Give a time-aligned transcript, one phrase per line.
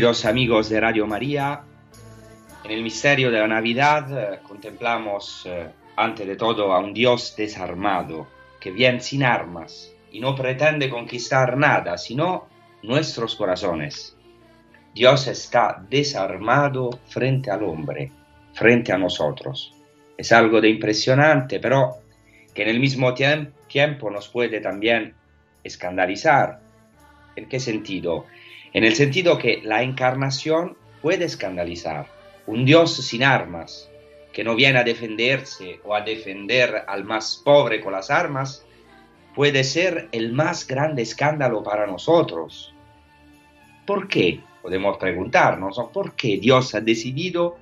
[0.00, 1.60] Queridos amigos de Radio María,
[2.64, 7.34] en el misterio de la Navidad eh, contemplamos eh, ante de todo a un Dios
[7.36, 8.26] desarmado,
[8.58, 12.46] que viene sin armas y no pretende conquistar nada, sino
[12.82, 14.16] nuestros corazones.
[14.94, 18.10] Dios está desarmado frente al hombre,
[18.54, 19.74] frente a nosotros.
[20.16, 21.96] Es algo de impresionante, pero
[22.54, 25.12] que en el mismo tiemp- tiempo nos puede también
[25.62, 26.58] escandalizar.
[27.36, 28.24] ¿En qué sentido?
[28.72, 32.06] En el sentido que la encarnación puede escandalizar.
[32.46, 33.90] Un Dios sin armas,
[34.32, 38.64] que no viene a defenderse o a defender al más pobre con las armas,
[39.34, 42.74] puede ser el más grande escándalo para nosotros.
[43.86, 44.40] ¿Por qué?
[44.62, 45.90] Podemos preguntarnos, ¿no?
[45.90, 47.56] ¿por qué Dios ha decidido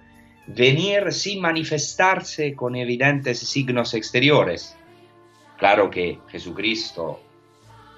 [0.47, 4.77] venir sin manifestarse con evidentes signos exteriores?
[5.59, 7.21] Claro que Jesucristo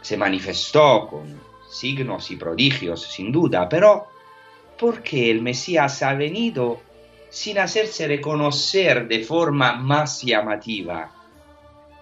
[0.03, 4.08] se manifestó con signos y prodigios, sin duda, pero
[4.78, 6.81] ¿por qué el Mesías ha venido
[7.31, 11.12] sin hacerse reconocer de forma más llamativa?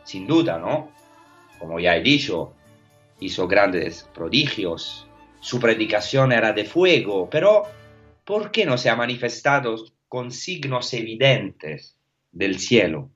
[0.04, 0.90] Sin duda, ¿no?
[1.58, 2.54] Como ya he dicho,
[3.20, 5.06] hizo grandes prodigios,
[5.40, 7.64] su predicación era de fuego, pero
[8.24, 9.76] ¿por qué no se ha manifestado
[10.08, 11.98] con signos evidentes
[12.32, 13.10] del cielo?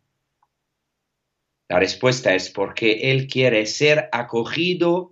[1.68, 5.11] La respuesta es porque Él quiere ser acogido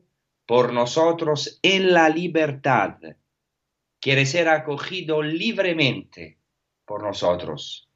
[0.50, 2.96] por nosotros en la libertad.
[4.00, 6.38] Quiere ser acogido libremente
[6.84, 7.88] por nosotros.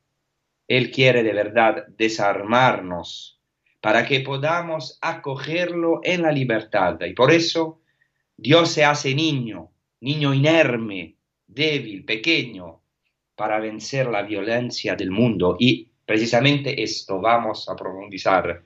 [0.69, 3.41] Él quiere de verdad desarmarnos
[3.81, 6.97] para que podamos acogerlo en la libertad.
[7.01, 7.81] Y por eso
[8.37, 11.17] Dios se hace niño, niño inerme,
[11.49, 12.83] débil, pequeño,
[13.35, 15.57] para vencer la violencia del mundo.
[15.59, 18.63] Y precisamente esto vamos a profundizar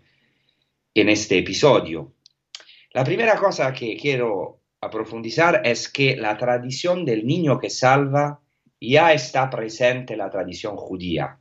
[0.93, 2.12] en este episodio.
[2.98, 4.59] La primera cosa que quiero
[4.91, 8.41] profundizar es que la tradición del niño que salva
[8.81, 11.38] ya está presente en la tradición judía.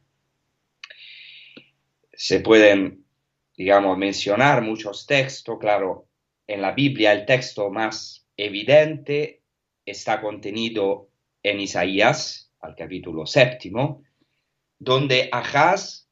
[2.13, 3.03] Se pueden,
[3.57, 6.05] digamos, mencionar muchos textos, claro,
[6.45, 9.41] en la Biblia el texto más evidente
[9.83, 11.09] está contenido
[11.41, 14.03] en Isaías, al capítulo séptimo,
[14.77, 16.07] donde Ahaz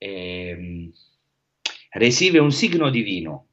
[0.00, 0.90] eh,
[1.92, 3.47] recibe un signo divino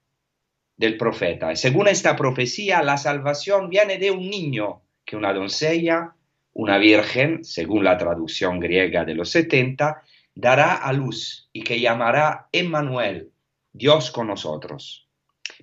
[0.78, 1.56] del profeta.
[1.56, 6.16] Según esta profecía, la salvación viene de un niño que una doncella,
[6.53, 10.02] una virgen, según la traducción griega de los 70,
[10.34, 13.31] dará a luz y que llamará Emmanuel,
[13.72, 15.08] Dios con nosotros.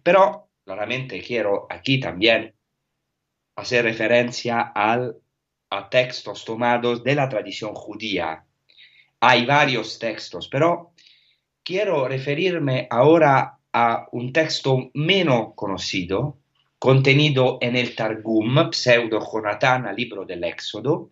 [0.03, 2.55] Pero claramente quiero aquí también
[3.56, 5.17] hacer referencia al,
[5.71, 8.45] a textos tomados de la tradición judía.
[9.21, 10.92] Hay varios textos, pero
[11.63, 16.39] quiero referirme ahora a un texto menos conocido,
[16.78, 21.10] contenido en el Targum, pseudo Jonatán, libro del Éxodo,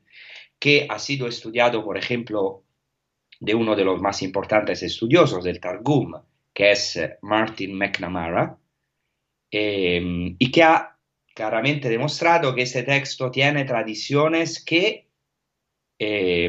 [0.58, 2.64] que ha sido estudiado, por ejemplo,
[3.38, 6.12] de uno de los más importantes estudiosos del Targum,
[6.52, 8.58] que es Martin McNamara,
[9.50, 10.98] eh, y que ha
[11.34, 15.08] claramente demostrado que este texto tiene tradiciones que
[15.98, 16.48] eh,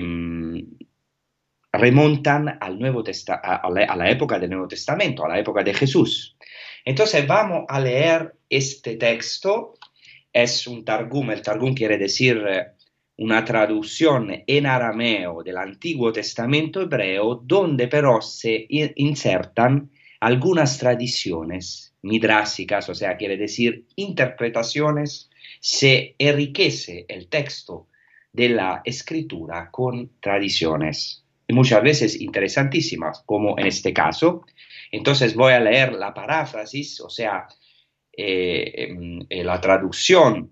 [1.82, 6.38] remontan al Nuevo Testa a, la, época del Nuevo Testamento, a la época de Jesús.
[6.86, 9.74] Entonces vamos a leer este texto.
[10.32, 12.68] Es un Targum, el Targum quiere decir eh,
[13.18, 19.90] una traducción en arameo del Antiguo Testamento hebreo, donde pero se insertan
[20.20, 27.88] algunas tradiciones midrásicas, o sea, quiere decir interpretaciones, se enriquece el texto
[28.32, 31.26] de la escritura con tradiciones.
[31.52, 34.46] Y muchas veces interesantísimas, como en este caso.
[34.90, 37.46] Entonces voy a leer la paráfrasis, o sea,
[38.16, 40.52] eh, em, eh, la traducción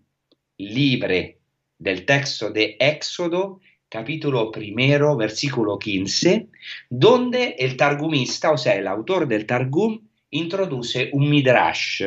[0.58, 1.40] libre
[1.78, 6.50] del texto de Éxodo, capítulo primero, versículo 15,
[6.90, 10.02] donde el targumista, o sea, el autor del Targum,
[10.32, 12.04] introduce un midrash,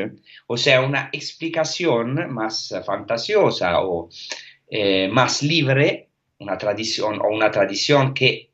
[0.47, 4.11] o sea, una explicación más fantasiosa o
[4.69, 8.52] eh, más libre, una tradición o una tradición que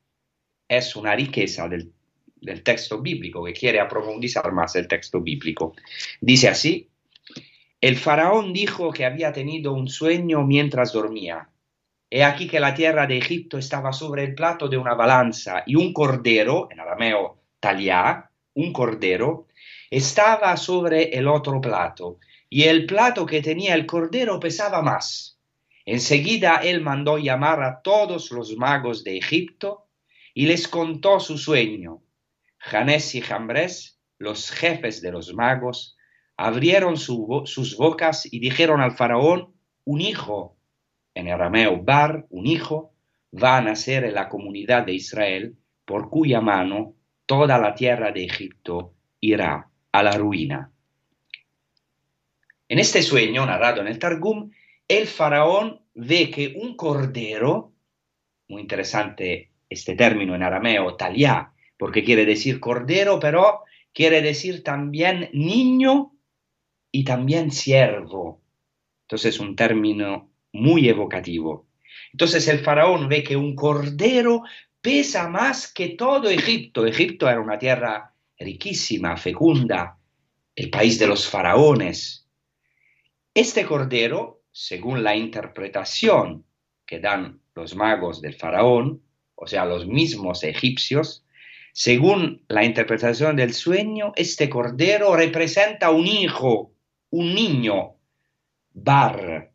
[0.68, 1.92] es una riqueza del,
[2.36, 5.74] del texto bíblico, que quiere aprofundizar más el texto bíblico.
[6.20, 6.88] Dice así,
[7.80, 11.48] el faraón dijo que había tenido un sueño mientras dormía.
[12.10, 15.74] He aquí que la tierra de Egipto estaba sobre el plato de una balanza y
[15.74, 19.46] un cordero, en arameo taliá, un cordero,
[19.90, 22.18] estaba sobre el otro plato,
[22.48, 25.38] y el plato que tenía el cordero pesaba más.
[25.84, 29.87] Enseguida él mandó llamar a todos los magos de Egipto
[30.38, 32.00] y les contó su sueño.
[32.58, 35.96] Janés y Jambres, los jefes de los magos,
[36.36, 39.52] abrieron su sus bocas y dijeron al faraón,
[39.84, 40.56] un hijo,
[41.14, 42.94] en arameo bar, un hijo,
[43.34, 46.94] va a nacer en la comunidad de Israel, por cuya mano
[47.26, 50.70] toda la tierra de Egipto irá a la ruina.
[52.68, 54.52] En este sueño, narrado en el Targum,
[54.86, 57.72] el faraón ve que un cordero,
[58.46, 63.62] muy interesante este término en arameo, taliá, porque quiere decir cordero, pero
[63.92, 66.12] quiere decir también niño
[66.90, 68.42] y también siervo.
[69.02, 71.66] Entonces un término muy evocativo.
[72.12, 74.42] Entonces el faraón ve que un cordero
[74.80, 76.86] pesa más que todo Egipto.
[76.86, 79.98] Egipto era una tierra riquísima, fecunda,
[80.54, 82.28] el país de los faraones.
[83.34, 86.44] Este cordero, según la interpretación
[86.84, 89.02] que dan los magos del faraón,
[89.40, 91.24] o sea, los mismos egipcios,
[91.72, 96.72] según la interpretación del sueño, este cordero representa un hijo,
[97.10, 97.94] un niño,
[98.72, 99.52] bar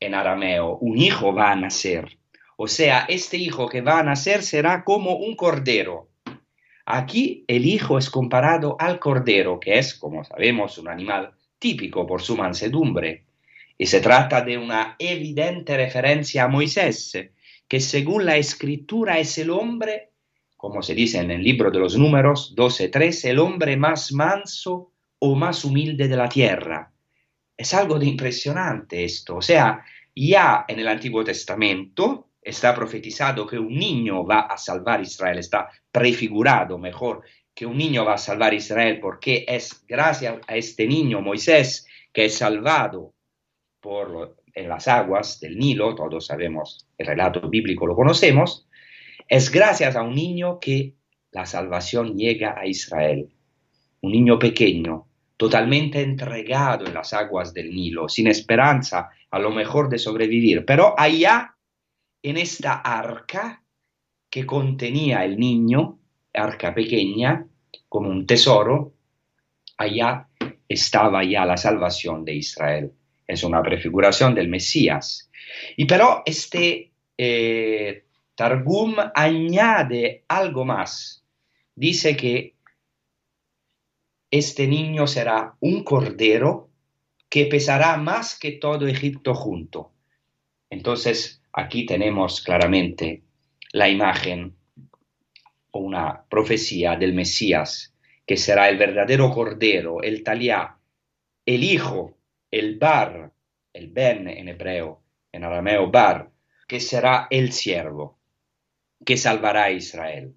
[0.00, 2.18] en arameo, un hijo va a nacer.
[2.56, 6.10] O sea, este hijo que va a nacer será como un cordero.
[6.84, 11.30] Aquí el hijo es comparado al cordero, que es, como sabemos, un animal
[11.60, 13.26] típico por su mansedumbre.
[13.78, 17.12] Y se trata de una evidente referencia a Moisés,
[17.70, 20.10] que según la escritura es el hombre,
[20.56, 24.90] como se dice en el libro de los números 12.3, el hombre más manso
[25.20, 26.92] o más humilde de la tierra.
[27.56, 29.36] Es algo de impresionante esto.
[29.36, 35.00] O sea, ya en el Antiguo Testamento está profetizado que un niño va a salvar
[35.00, 37.22] Israel, está prefigurado mejor
[37.54, 42.24] que un niño va a salvar Israel porque es gracias a este niño Moisés que
[42.24, 43.14] es salvado
[43.78, 48.66] por en las aguas del Nilo, todos sabemos, el relato bíblico lo conocemos,
[49.28, 50.94] es gracias a un niño que
[51.30, 53.28] la salvación llega a Israel.
[54.02, 59.88] Un niño pequeño, totalmente entregado en las aguas del Nilo, sin esperanza a lo mejor
[59.88, 61.54] de sobrevivir, pero allá
[62.22, 63.62] en esta arca
[64.28, 65.98] que contenía el niño,
[66.32, 67.46] arca pequeña,
[67.88, 68.94] como un tesoro,
[69.76, 70.28] allá
[70.68, 72.92] estaba ya la salvación de Israel.
[73.30, 75.30] Es una prefiguración del Mesías.
[75.76, 81.24] Y pero este eh, Targum añade algo más.
[81.76, 82.56] Dice que
[84.32, 86.70] este niño será un cordero
[87.28, 89.92] que pesará más que todo Egipto junto.
[90.68, 93.22] Entonces, aquí tenemos claramente
[93.72, 94.56] la imagen
[95.70, 97.94] o una profecía del Mesías,
[98.26, 100.78] que será el verdadero cordero, el taliá,
[101.46, 102.16] el hijo,
[102.50, 103.32] el bar,
[103.72, 105.02] el ben en hebreo,
[105.32, 106.30] en arameo bar,
[106.66, 108.18] que será el siervo,
[109.04, 110.34] que salvará a Israel.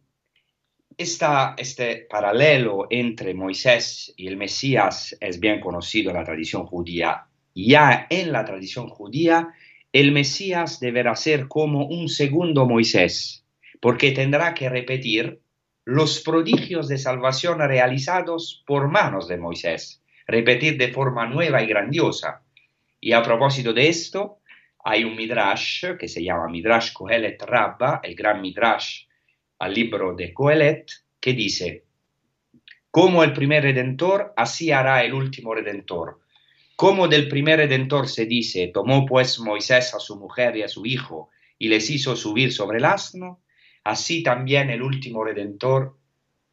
[0.95, 7.25] Esta- este paralelo entre Moisés y el Mesías es bien conocido en la tradición judía.
[7.55, 9.49] Ya en la tradición judía,
[9.91, 13.45] el Mesías deberá ser como un segundo Moisés,
[13.81, 15.41] porque tendrá que repetir
[15.85, 22.43] los prodigios de salvación realizados por manos de Moisés, repetir de forma nueva y grandiosa.
[22.99, 24.39] Y a propósito de esto,
[24.83, 29.05] hay un midrash que se llama Midrash Kohelet Rabba, el gran midrash
[29.59, 31.85] al libro de Coelet, que dice,
[32.91, 36.19] como el primer redentor, así hará el último redentor.
[36.75, 40.85] Como del primer redentor se dice, tomó pues Moisés a su mujer y a su
[40.85, 43.41] hijo y les hizo subir sobre el asno,
[43.83, 45.97] así también el último redentor,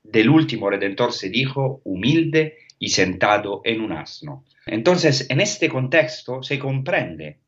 [0.02, 4.44] del último redentor se dijo, humilde y sentado en un asno.
[4.66, 7.38] Entonces, en este contexto se comprende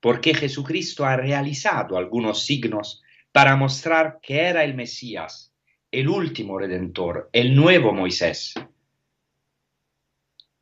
[0.00, 3.02] por qué Jesucristo ha realizado algunos signos
[3.32, 5.52] para mostrar que era el Mesías,
[5.90, 8.54] el último redentor, el nuevo Moisés.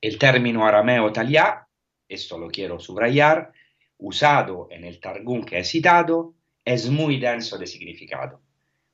[0.00, 1.68] El término arameo taliá,
[2.08, 3.52] esto lo quiero subrayar,
[3.98, 8.40] usado en el Targum que he citado, es muy denso de significado,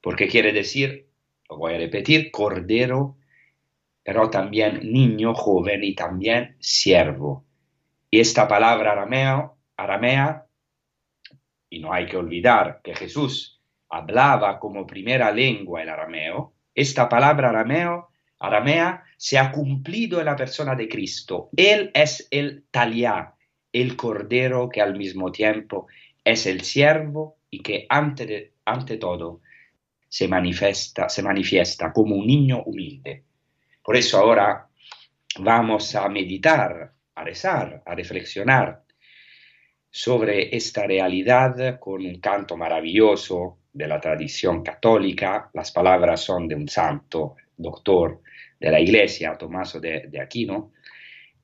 [0.00, 1.08] porque quiere decir,
[1.48, 3.18] lo voy a repetir, cordero,
[4.06, 7.44] pero también niño, joven y también siervo.
[8.08, 10.46] Y esta palabra arameo, aramea,
[11.68, 17.48] y no hay que olvidar que Jesús hablaba como primera lengua el arameo, esta palabra
[17.48, 21.48] arameo, aramea se ha cumplido en la persona de Cristo.
[21.56, 23.34] Él es el taliá,
[23.72, 25.88] el cordero que al mismo tiempo
[26.22, 29.40] es el siervo y que ante, ante todo
[30.08, 33.25] se manifiesta, se manifiesta como un niño humilde.
[33.86, 34.66] Por eso ahora
[35.38, 38.82] vamos a meditar, a rezar, a reflexionar
[39.88, 45.50] sobre esta realidad con un canto maravilloso de la tradición católica.
[45.54, 48.22] Las palabras son de un santo doctor
[48.58, 50.72] de la iglesia, Tomaso de, Aquino,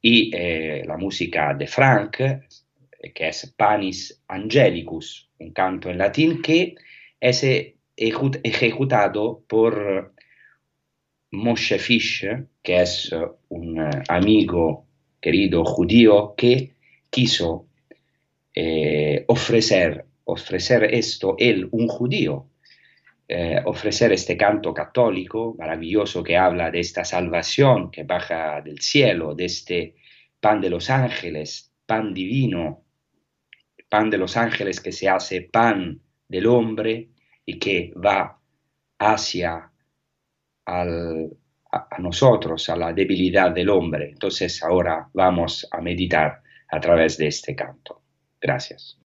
[0.00, 6.74] y eh, la música de Frank, que es Panis Angelicus, un canto en latín que
[7.20, 10.11] es eh, ejecutado por
[11.32, 12.26] Moshe Fish,
[12.62, 13.16] que es eh,
[13.48, 14.86] un eh, amigo
[15.20, 16.74] querido judío que
[17.08, 17.68] quiso
[18.54, 22.48] eh, ofrecer, ofrecer esto, él, un judío,
[23.64, 29.46] ofrecer este canto católico maravilloso que habla de esta salvación que baja del cielo, de
[29.46, 29.94] este
[30.38, 32.84] pan de los ángeles, pan divino,
[33.88, 35.98] pan de los ángeles que se hace pan
[36.28, 37.08] del hombre
[37.46, 38.38] y que va
[38.98, 39.71] hacia
[40.66, 40.84] a,
[41.98, 44.10] nosotros, a la debilidad del hombre.
[44.10, 48.02] Entonces ahora vamos a meditar a través de este canto.
[48.40, 48.98] Gracias.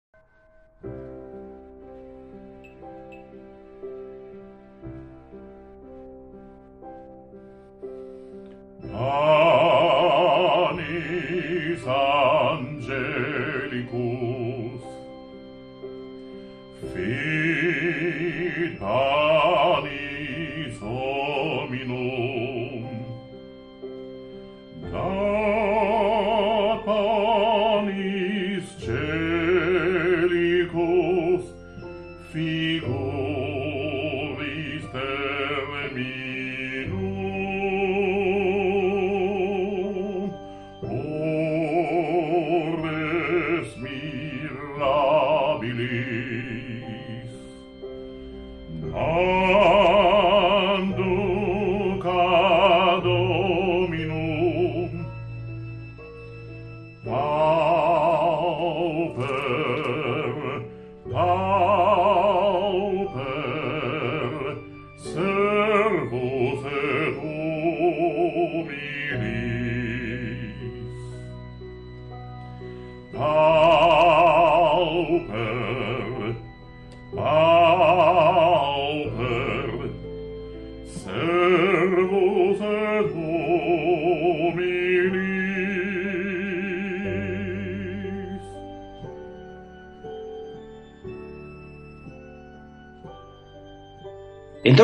[8.81, 9.75] Panis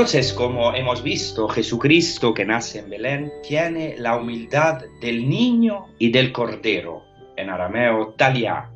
[0.01, 6.09] Entonces, como hemos visto, Jesucristo que nace en Belén tiene la humildad del niño y
[6.09, 7.03] del cordero,
[7.37, 8.71] en arameo talia.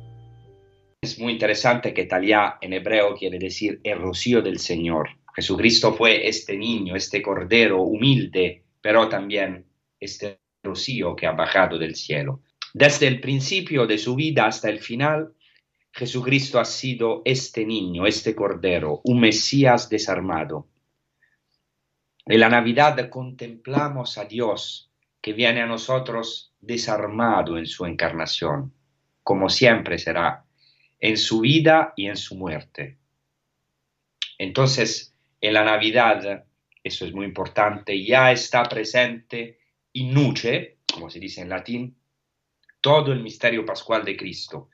[1.00, 5.08] Es muy interesante que talia en hebreo quiere decir el rocío del Señor.
[5.34, 9.66] Jesucristo fue este niño, este cordero humilde, pero también
[9.98, 12.42] este rocío que ha bajado del cielo.
[12.72, 15.32] Desde el principio de su vida hasta el final,
[15.90, 20.68] Jesucristo ha sido este niño, este cordero, un Mesías desarmado.
[22.28, 24.90] En la Navidad contemplamos a Dios
[25.20, 28.74] que viene a nosotros desarmado en su encarnación,
[29.22, 30.44] como siempre será,
[30.98, 32.98] en su vida y en su muerte.
[34.38, 36.44] Entonces, en la Navidad,
[36.82, 39.60] eso es muy importante, ya está presente
[39.92, 41.96] in nuce, como se dice en latín,
[42.80, 44.68] todo el misterio pascual de Cristo.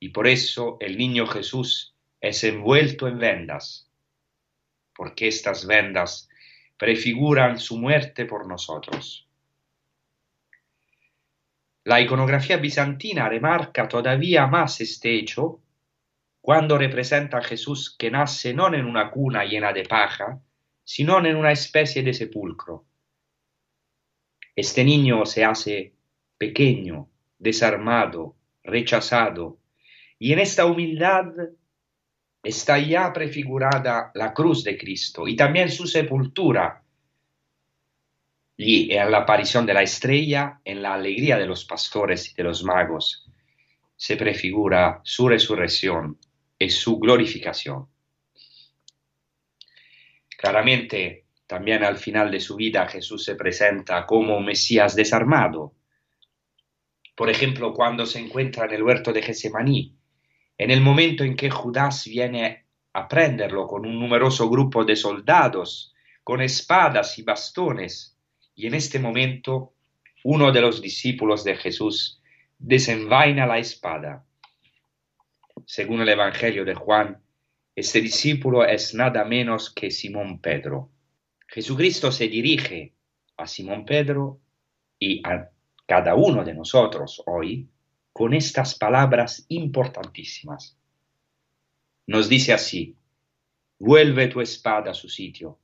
[0.00, 3.90] Y por eso el niño Jesús es envuelto en vendas,
[4.94, 6.30] porque estas vendas
[6.76, 9.28] prefiguran su muerte por nosotros.
[11.84, 15.60] La iconografía bizantina remarca todavía más este hecho
[16.40, 20.40] cuando representa a Jesús que nace no en una cuna llena de paja,
[20.84, 22.84] sino en una especie de sepulcro.
[24.54, 25.94] Este niño se hace
[26.38, 29.58] pequeño, desarmado, rechazado,
[30.18, 31.26] y en esta humildad
[32.46, 36.80] está ya prefigurada la cruz de Cristo y también su sepultura.
[38.56, 42.44] Y en la aparición de la estrella, en la alegría de los pastores y de
[42.44, 43.28] los magos,
[43.96, 46.18] se prefigura su resurrección
[46.56, 47.88] y su glorificación.
[50.38, 55.74] Claramente, también al final de su vida Jesús se presenta como Mesías desarmado.
[57.16, 59.96] Por ejemplo, cuando se encuentra en el huerto de Getsemaní,
[60.58, 65.94] en el momento en que Judas viene a prenderlo con un numeroso grupo de soldados,
[66.24, 68.16] con espadas y bastones,
[68.54, 69.74] y en este momento
[70.24, 72.20] uno de los discípulos de Jesús
[72.58, 74.24] desenvaina la espada.
[75.66, 77.22] Según el Evangelio de Juan,
[77.74, 80.90] este discípulo es nada menos que Simón Pedro.
[81.46, 82.94] Jesucristo se dirige
[83.36, 84.40] a Simón Pedro
[84.98, 85.50] y a
[85.86, 87.68] cada uno de nosotros hoy
[88.16, 90.74] con estas palabras importantísimas.
[92.06, 92.96] Nos dice así,
[93.78, 95.58] vuelve tu espada a su sitio,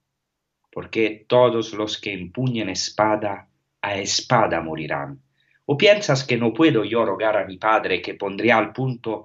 [0.70, 3.48] porque todos los que empuñen espada,
[3.80, 5.22] a espada morirán.
[5.64, 9.24] ¿O piensas que no puedo yo rogar a mi Padre que pondría al punto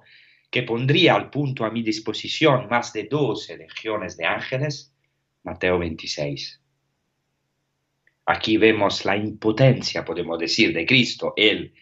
[0.50, 4.94] que pondría al punto a mi disposición más de doce legiones de ángeles?
[5.44, 6.62] Mateo 26.
[8.26, 11.34] Aquí vemos la impotencia, podemos decir, de Cristo.
[11.36, 11.74] Él,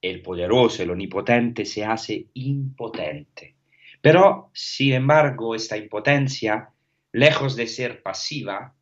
[0.00, 3.56] el poderoso, el omnipotente, se hace impotente.
[4.00, 6.70] Pero, sin embargo, esta impotencia,
[7.12, 8.74] lejos de ser pasiva,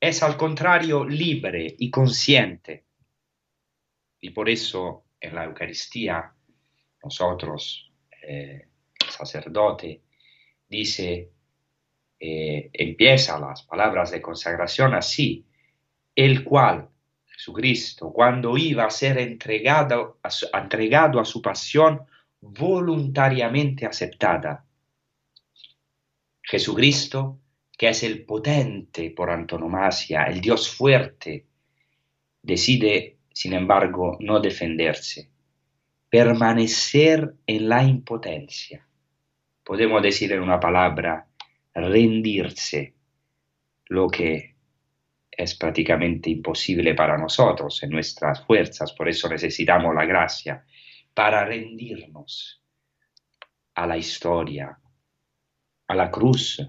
[0.00, 2.84] es al contrario libre y consciente.
[4.20, 6.32] Y por eso en la Eucaristía
[7.02, 7.92] nosotros,
[8.22, 8.68] eh,
[9.10, 10.02] sacerdote,
[10.68, 11.30] dice,
[12.18, 15.44] eh, empieza las palabras de consagración así,
[16.14, 16.88] el cual,
[17.36, 22.02] Jesucristo, cuando iba a ser entregado a su, entregado a su pasión
[22.40, 24.64] voluntariamente aceptada.
[26.42, 27.40] Jesucristo,
[27.76, 31.46] que es el potente por antonomasia, el Dios fuerte,
[32.40, 35.28] decide sin embargo, no defenderse,
[36.08, 38.86] permanecer en la impotencia.
[39.64, 41.26] Podemos decir en una palabra,
[41.74, 42.94] rendirse,
[43.86, 44.53] lo que
[45.36, 50.64] es prácticamente imposible para nosotros en nuestras fuerzas, por eso necesitamos la gracia,
[51.12, 52.62] para rendirnos
[53.74, 54.78] a la historia,
[55.86, 56.60] a la cruz,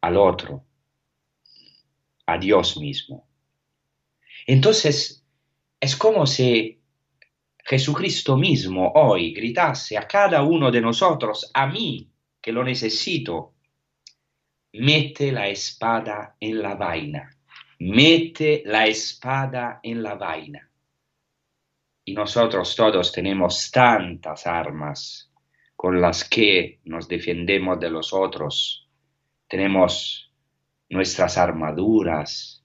[0.00, 0.64] al otro,
[2.26, 3.28] a Dios mismo.
[4.46, 5.24] Entonces,
[5.80, 6.80] es como si
[7.64, 13.54] Jesucristo mismo hoy gritase a cada uno de nosotros, a mí que lo necesito,
[14.72, 17.37] mete la espada en la vaina,
[17.78, 20.70] mete la espada en la vaina.
[22.04, 25.30] Y nosotros todos tenemos tantas armas
[25.76, 28.88] con las que nos defendemos de los otros.
[29.46, 30.32] Tenemos
[30.88, 32.64] nuestras armaduras,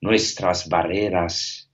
[0.00, 1.70] nuestras barreras,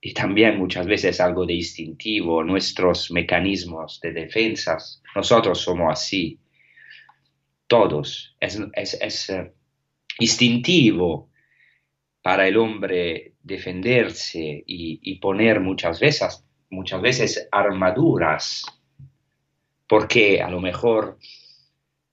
[0.00, 5.02] y también muchas veces algo de instintivo, nuestros mecanismos de defensas.
[5.14, 6.38] Nosotros somos así,
[7.66, 8.36] todos.
[8.38, 9.50] Es, es, es uh,
[10.20, 11.30] instintivo
[12.28, 18.66] para el hombre defenderse y, poner muchas veces, muchas veces armaduras,
[19.86, 21.16] porque a lo mejor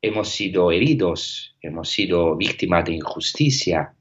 [0.01, 3.93] hemos sido heridos, hemos sido víctimas de injusticia.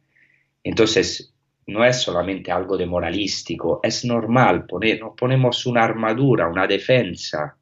[0.62, 1.34] Entonces
[1.66, 7.58] no es solamente algo de moralístico, es normal poner, nos ponemos una armadura, una defensa.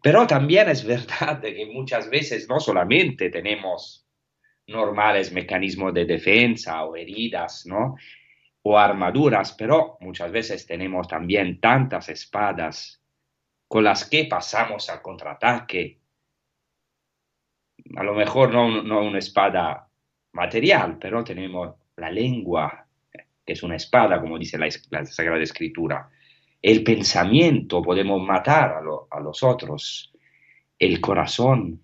[0.00, 4.07] Pero también es verdad que muchas veces no solamente tenemos
[4.68, 7.96] normales mecanismos de defensa o heridas, ¿no?
[8.62, 13.02] O armaduras, pero muchas veces tenemos también tantas espadas
[13.66, 15.98] con las que pasamos al contraataque.
[17.96, 19.88] A lo mejor no, no una espada
[20.32, 22.86] material, pero tenemos la lengua,
[23.44, 26.08] que es una espada, como dice la, la Sagrada Escritura.
[26.60, 30.12] El pensamiento, podemos matar a, lo, a los otros.
[30.78, 31.80] El corazón.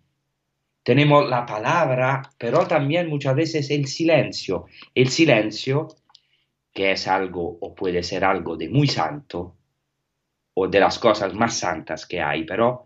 [0.85, 4.67] Tenemos la palabra, pero también muchas veces el silencio.
[4.95, 5.89] El silencio,
[6.73, 9.57] que es algo o puede ser algo de muy santo,
[10.53, 12.85] o de las cosas más santas que hay, pero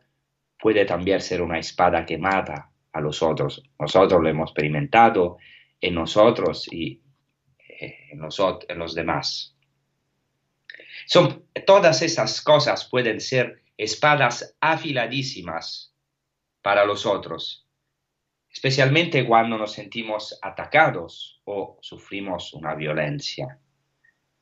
[0.58, 3.62] puede también ser una espada que mata a los otros.
[3.78, 5.38] Nosotros lo hemos experimentado
[5.80, 7.02] en nosotros y
[7.68, 9.56] en los, en los demás.
[11.06, 15.92] Son, todas esas cosas pueden ser espadas afiladísimas
[16.62, 17.67] para los otros,
[18.50, 23.58] especialmente cuando nos sentimos atacados o sufrimos una violencia.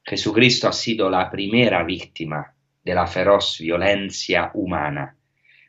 [0.04, 2.54] Jesucristo ha sido la primera víctima
[2.86, 5.16] de la feroz violencia humana,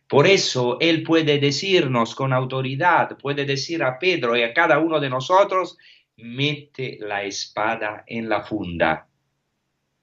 [0.07, 4.99] Por eso Él puede decirnos con autoridad, puede decir a Pedro y a cada uno
[4.99, 5.77] de nosotros,
[6.15, 9.07] mete la espada en la funda.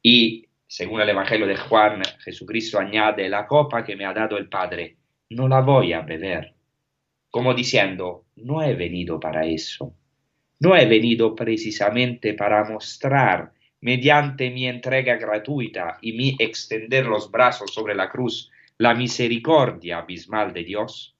[0.03, 4.49] Y según el Evangelio de Juan, Jesucristo añade, la copa que me ha dado el
[4.49, 4.97] Padre,
[5.31, 6.54] no la voy a beber.
[7.35, 9.93] Como diciendo, no he venido para eso.
[10.61, 17.75] No he venido precisamente para mostrar, mediante mi entrega gratuita y mi extender los brazos
[17.75, 21.17] sobre la cruz, la misericordia abismal de Dios.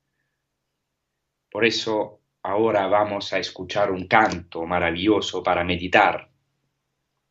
[1.51, 6.31] Por eso ahora vamos a escuchar un canto maravilloso para meditar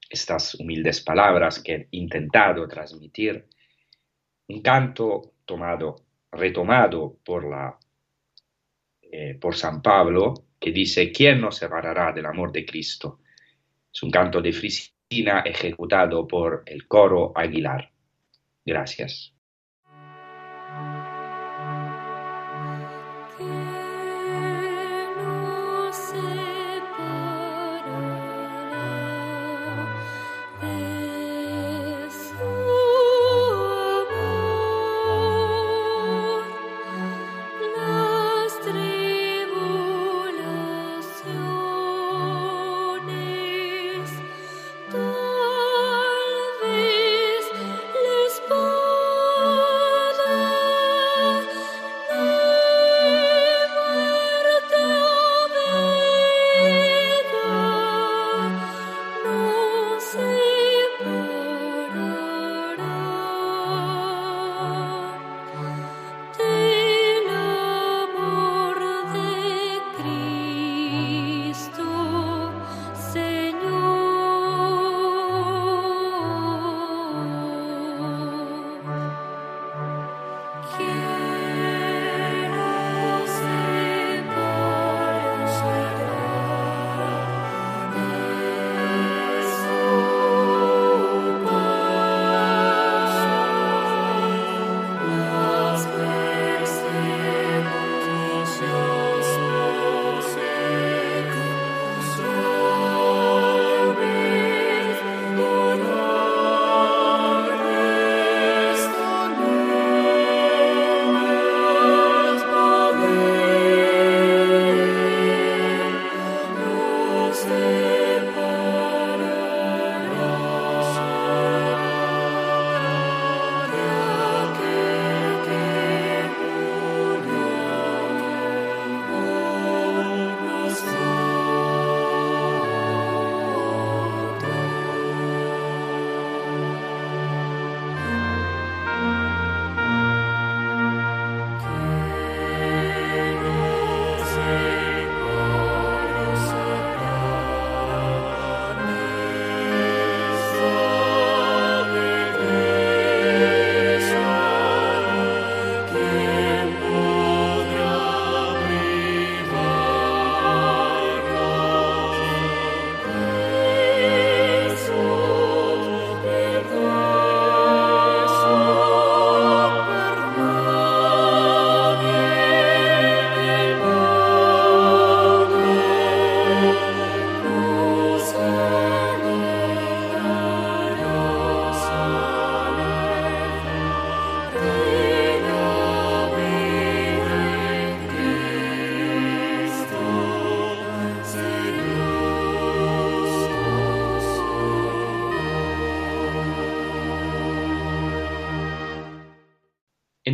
[0.09, 3.47] estas humildes palabras que he intentado transmitir.
[4.49, 5.95] Un canto tomado,
[6.33, 7.79] retomado por, la,
[9.15, 13.19] eh, por San Pablo, que dice, ¿quién nos separará del amor de Cristo?
[13.93, 17.91] Es un canto de Frisina ejecutado por el coro Aguilar.
[18.65, 19.32] Gracias.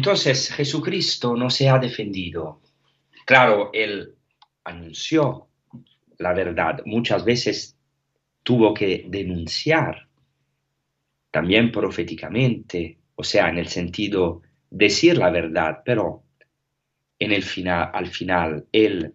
[0.10, 2.64] Entonces Jesucristo no se ha defendido.
[3.28, 4.16] Claro, Él
[4.64, 5.50] anunció
[6.18, 6.82] la verdad.
[6.86, 7.78] Muchas veces
[8.42, 10.08] tuvo que denunciar,
[11.30, 14.42] también proféticamente, o sea, en el sentido
[14.72, 16.24] decir la verdad, pero
[17.20, 19.14] en el final, al final Él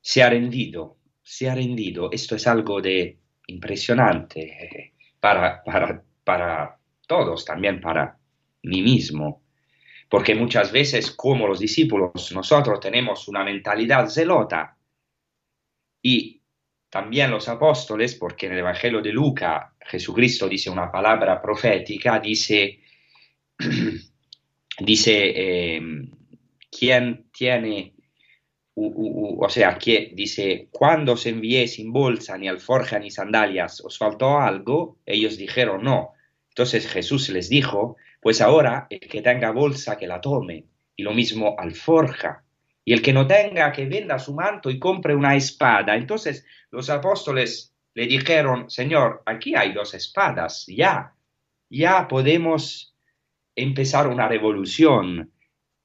[0.00, 2.08] se ha rendido, se ha rendido.
[2.12, 6.78] Esto es algo de impresionante eh, para, para, para
[7.08, 8.17] todos, también para
[8.62, 9.42] mí mismo.
[10.08, 14.76] Porque muchas veces, como los discípulos, nosotros tenemos una mentalidad zelota.
[16.02, 16.40] Y
[16.88, 22.80] también los apóstoles, porque en el Evangelio de Luca Jesucristo dice una palabra profética, dice,
[24.78, 25.80] dice, eh,
[26.70, 27.94] ¿quién tiene,
[28.74, 34.38] o sea, que dice, cuando os envié sin bolsa, ni alforja, ni sandalias, ¿os faltó
[34.38, 34.98] algo?
[35.06, 36.12] Ellos dijeron no.
[36.50, 40.64] Entonces Jesús les dijo, Pues ahora el que tenga bolsa que la tome,
[40.96, 42.44] y lo mismo alforja,
[42.84, 45.94] y el que no tenga que venda su manto y compre una espada.
[45.94, 51.14] Entonces los apóstoles le dijeron, Señor, aquí hay dos espadas, ya,
[51.68, 52.94] ya podemos
[53.54, 55.32] empezar una revolución,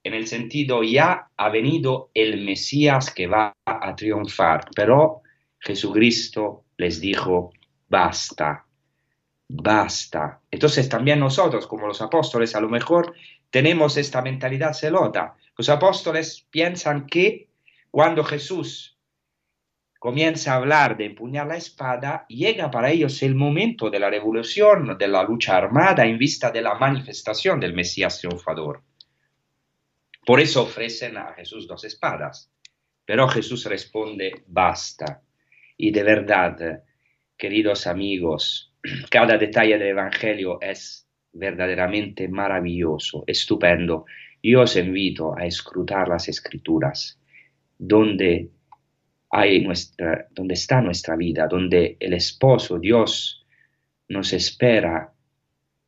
[0.04, 5.22] en el sentido, ya ha venido el Mesías que va a triunfar, pero
[5.58, 7.52] Jesucristo les dijo,
[7.88, 8.66] basta,
[9.48, 10.40] basta.
[10.50, 13.14] Entonces también nosotros, como los apóstoles, a lo mejor
[13.50, 15.36] tenemos esta mentalidad celota.
[15.56, 17.48] Los apóstoles piensan que
[17.90, 18.98] cuando Jesús
[19.98, 24.98] comienza a hablar de empuñar la espada, llega para ellos el momento de la revolución,
[24.98, 28.82] de la lucha armada en vista de la manifestación del Mesías triunfador.
[30.26, 32.50] Por eso ofrecen a Jesús dos espadas.
[33.06, 35.22] Pero Jesús responde, basta.
[35.76, 36.82] Y de verdad,
[37.36, 38.73] queridos amigos,
[39.10, 44.06] cada detalle del Evangelio es verdaderamente maravilloso, estupendo.
[44.42, 47.18] Yo os invito a escrutar las escrituras,
[47.78, 48.50] donde,
[49.30, 49.66] hay
[50.30, 53.46] donde está nuestra vida, donde el esposo, Dios,
[54.08, 55.14] nos espera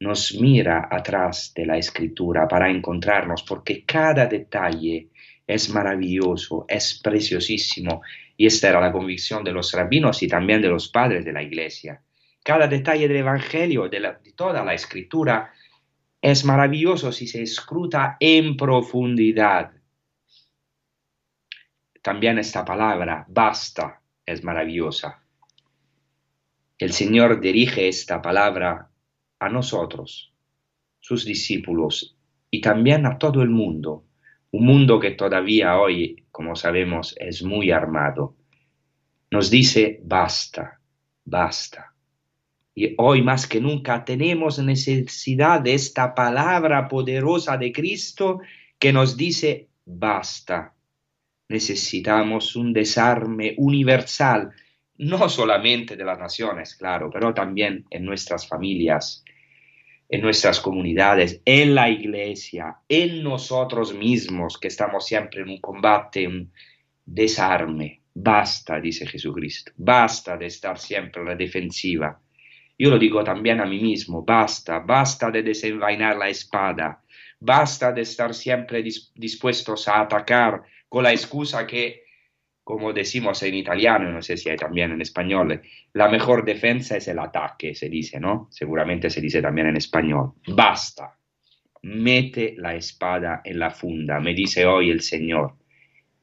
[0.01, 5.09] nos mira atrás de la escritura para encontrarnos, porque cada detalle
[5.47, 8.03] es maravilloso, es preciosísimo,
[8.37, 11.43] y esta era la convicción de los rabinos y también de los padres de la
[11.43, 12.03] iglesia.
[12.47, 15.53] Cada detalle del Evangelio, de, la, toda la escritura,
[16.23, 19.73] es maravilloso si se escruta en profundidad.
[22.01, 25.25] También esta palabra, basta, es maravillosa.
[26.79, 28.91] El Señor dirige esta palabra
[29.41, 30.33] a nosotros,
[31.01, 32.17] sus discípulos,
[32.49, 34.05] y también a todo el mundo,
[34.53, 38.37] un mundo que todavía hoy, como sabemos, es muy armado.
[39.33, 40.81] Nos dice, basta,
[41.25, 41.96] basta.
[42.79, 48.41] Y hoy más que nunca tenemos necesidad de esta palabra poderosa de Cristo
[48.79, 50.75] que nos dice, basta.
[51.49, 54.51] Necesitamos un desarme universal,
[54.99, 59.25] no solamente de las naciones, claro, pero también en nuestras familias,
[60.11, 66.29] en nuestras comunidades, en la iglesia, en nosotros mismos, que estamos siempre en un combate,
[66.29, 66.53] un
[67.07, 68.03] desarme.
[68.13, 72.21] Basta, dice Jesucristo, basta de estar siempre a la defensiva.
[72.79, 77.03] Yo lo digo también a mí mismo, basta, basta de desenvainar la espada,
[77.41, 82.07] basta de estar siempre dispuestos a atacar con la excusa que
[82.67, 85.63] como decimos en italiano, no sé si hay también en español,
[85.93, 88.49] la mejor defensa es el ataque, se dice, ¿no?
[88.51, 90.33] Seguramente se dice también en español.
[90.49, 91.17] Basta,
[91.83, 95.55] mete la espada en la funda, me dice hoy el Señor,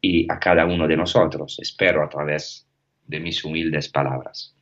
[0.01, 2.67] y a cada uno de nosotros, espero a través
[3.07, 4.52] de mis humildes palabras.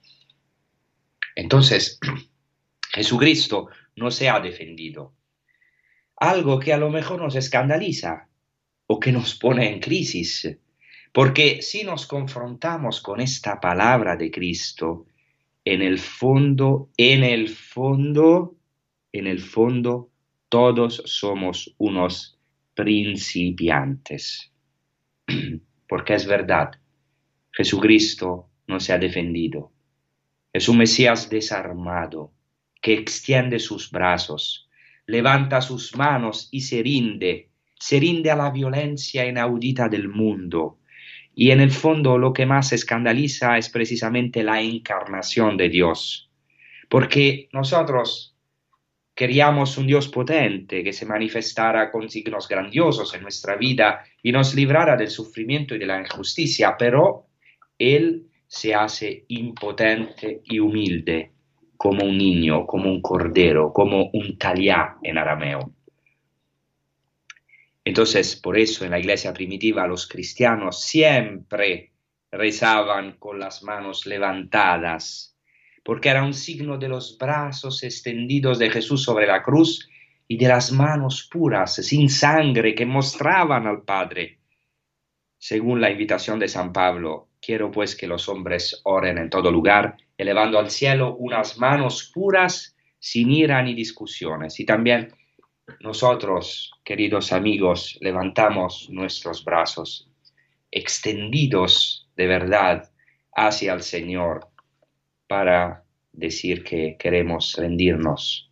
[1.36, 2.00] Entonces,
[2.94, 5.14] Jesucristo no se ha defendido.
[6.18, 8.28] Algo que a lo mejor nos escandaliza
[8.88, 10.58] o que nos pone en crisis
[11.12, 15.08] porque si nos confrontamos con esta palabra de Cristo,
[15.66, 18.56] en el fondo, en el fondo,
[19.12, 20.10] en el fondo,
[20.48, 22.40] todos somos unos
[22.74, 24.52] principiantes.
[25.88, 26.72] Porque es verdad,
[27.52, 29.74] Jesucristo no se ha defendido.
[30.54, 32.34] Es un Mesías desarmado,
[32.82, 34.70] que extiende sus brazos,
[35.06, 40.80] levanta sus manos y se rinde, se rinde a la violencia inaudita del mundo.
[41.34, 46.30] Y en el fondo lo que más escandaliza es precisamente la encarnación de Dios,
[46.90, 48.36] porque nosotros
[49.16, 54.56] queríamos un Dios potente que se manifestara con signos grandiosos en nuestra vida y nos
[54.56, 57.28] librara del sufrimiento y de la injusticia, pero
[57.78, 61.32] Él se hace impotente y humilde
[61.78, 65.74] como un niño, como un cordero, como un taliá en arameo.
[67.86, 71.94] Entonces, por eso en la iglesia primitiva los cristianos siempre
[72.30, 75.34] rezaban con las manos levantadas,
[75.82, 79.90] porque era un signo de los brazos extendidos de Jesús sobre la cruz
[80.28, 84.41] y de las manos puras, sin sangre, que mostraban al Padre.
[85.44, 89.98] Según la invitación de San Pablo, quiero pues que los hombres oren en todo lugar,
[90.16, 95.16] elevando al cielo unas manos puras, sin ira ni discusiones, y también
[95.80, 100.08] nosotros, queridos amigos, levantamos nuestros brazos
[100.70, 102.92] extendidos de verdad
[103.36, 104.48] hacia el Señor
[105.26, 108.52] para decir que queremos rendirnos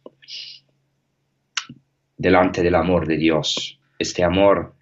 [2.17, 4.73] delante del amor de Dios, este amor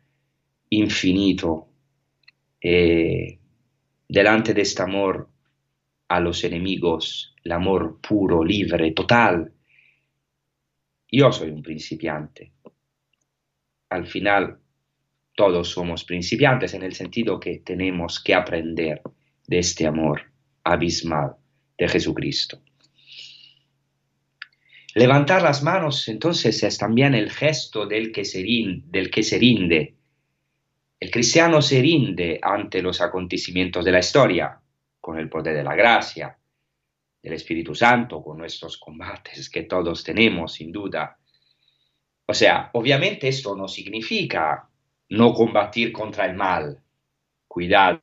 [0.70, 1.67] infinito,
[2.62, 3.40] eh,
[4.08, 5.30] delante de este amor
[6.08, 9.54] a los enemigos, el amor puro, libre, total,
[11.10, 12.52] Yo soy un principiante.
[13.90, 14.60] Al final,
[15.36, 19.02] todos somos principiantes en el sentido que tenemos que aprender
[19.48, 20.24] de este amor
[20.64, 21.36] abismal
[21.78, 22.62] de Jesucristo.
[24.96, 29.97] Levantar las manos entonces es también el gesto del que se, del que se rinde.
[31.00, 34.60] El cristiano se rinde ante los acontecimientos de la historia,
[35.00, 36.38] con el poder de la gracia,
[37.22, 41.18] del Espíritu Santo, con nuestros combates que todos tenemos, sin duda.
[42.26, 44.68] O sea, obviamente esto no significa
[45.10, 46.82] no combatir contra el mal.
[47.48, 48.02] Cuidado,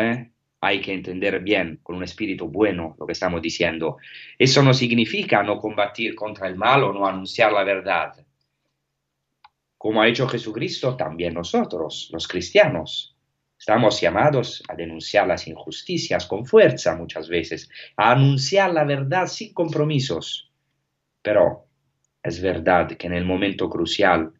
[0.00, 0.30] ¿eh?
[0.60, 3.98] hay que entender bien, con un espíritu bueno, lo que estamos diciendo.
[4.38, 8.25] Eso no significa no combatir contra el mal o no anunciar la verdad.
[9.86, 13.16] Como ha hecho Jesucristo, también nosotros, los cristianos,
[13.56, 19.54] estamos llamados a denunciar las injusticias con fuerza muchas veces, a anunciar la verdad sin
[19.54, 20.50] compromisos.
[21.22, 21.68] Pero
[22.20, 24.32] es verdad que en el momento crucial,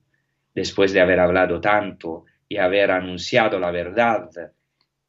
[0.52, 4.28] después de haber hablado tanto y haber anunciado la verdad,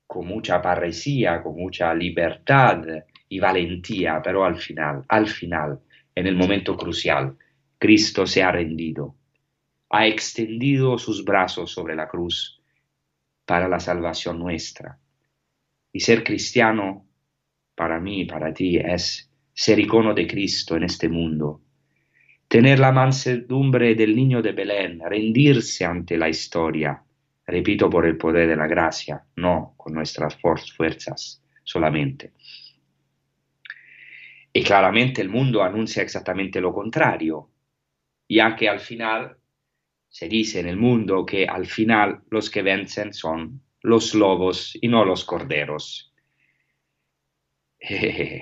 [0.05, 2.83] con mucha parresía, con mucha libertad
[3.27, 5.79] y valentía, pero al final, al final,
[6.13, 7.35] en el momento crucial,
[7.79, 9.16] Cristo se ha rendido,
[9.89, 12.61] ha extendido sus brazos sobre la cruz
[13.45, 14.99] para la salvación nuestra.
[15.91, 17.05] Y ser cristiano,
[17.75, 21.61] para mí para ti, es ser icono de Cristo en este mundo,
[22.47, 27.01] tener la mansedumbre del niño de Belén, rendirse ante la historia,
[27.45, 32.33] repito, por el poder de la gracia, no con nuestras fuerzas solamente.
[34.53, 37.49] Y claramente el mundo anuncia exactamente lo contrario,
[38.29, 39.36] ya que al final
[40.17, 44.87] se dice en el mundo que al final los que vencen son los lobos y
[44.87, 46.11] no los corderos.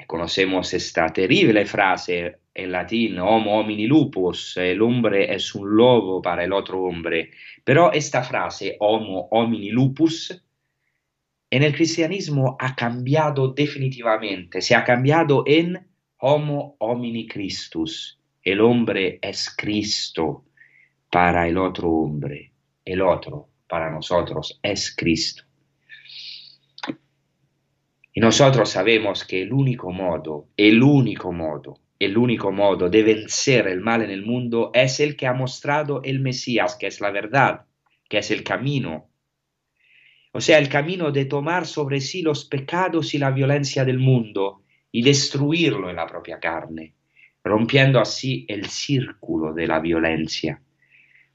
[0.08, 6.46] conocemos esta terrible frase en latín, homo homini lupus, el hombre es un lobo para
[6.46, 7.32] el otro hombre.
[7.66, 10.32] Pero esta frase, homo homini lupus,
[11.50, 15.86] en el cristianismo ha cambiado definitivamente, se ha cambiado en
[16.20, 18.18] homo homini Christus.
[18.42, 20.46] El hombre es Cristo
[21.16, 22.52] para el otro hombre,
[22.84, 25.44] el otro para nosotros es Cristo.
[28.12, 33.68] Y nosotros sabemos que el único modo, el único modo, el único modo de vencer
[33.68, 37.12] el mal en el mundo es el que ha mostrado el Mesías, que es la
[37.12, 37.62] verdad,
[38.10, 39.08] que es el camino.
[40.34, 44.64] O sea, el camino de tomar sobre sí los pecados y la violencia del mundo
[44.92, 46.94] y destruirlo en la propia carne,
[47.42, 50.62] rompiendo así el círculo de la violencia.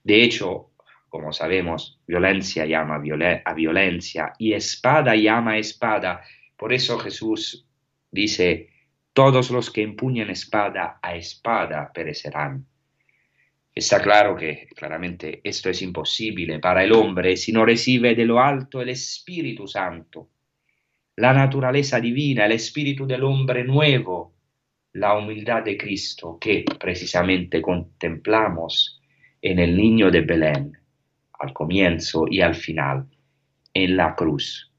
[0.03, 0.71] De hecho,
[1.09, 3.03] como sabemos, violencia llama
[3.45, 6.23] a violencia y espada llama a espada,
[6.57, 7.67] por eso Jesús
[8.11, 8.71] dice,
[9.13, 12.67] todos los que empuñan espada a espada perecerán.
[13.75, 18.41] Está claro que claramente esto es imposible para el hombre si no recibe de lo
[18.41, 20.29] alto el Espíritu Santo,
[21.17, 24.35] la naturaleza divina, el espíritu del hombre nuevo,
[24.93, 29.00] la humildad de Cristo que precisamente contemplamos
[29.43, 30.79] en el niño de Belén,
[31.39, 33.07] al comienzo y al final,
[33.73, 34.73] en la cruz.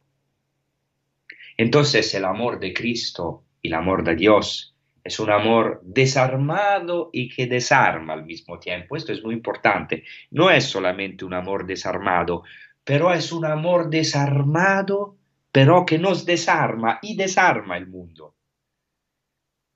[1.58, 7.30] Entonces el amor de Cristo y el amor de Dios es un amor desarmado y
[7.30, 8.95] que desarma al mismo tiempo.
[8.95, 10.04] Esto es muy importante.
[10.30, 12.43] No es solamente un amor desarmado,
[12.84, 15.17] pero es un amor desarmado,
[15.52, 18.36] pero que nos desarma y desarma el mundo.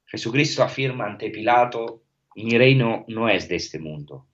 [0.06, 2.04] Jesucristo afirma ante Pilato,
[2.36, 4.28] mi reino no es de este mundo.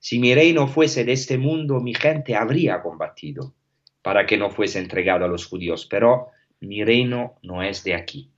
[0.00, 3.54] Si mi reino fuese de este mundo, mi gente habría combatido
[4.02, 6.28] para que no fuese entregado a los judíos, pero
[6.60, 8.30] mi reino no es de aquí.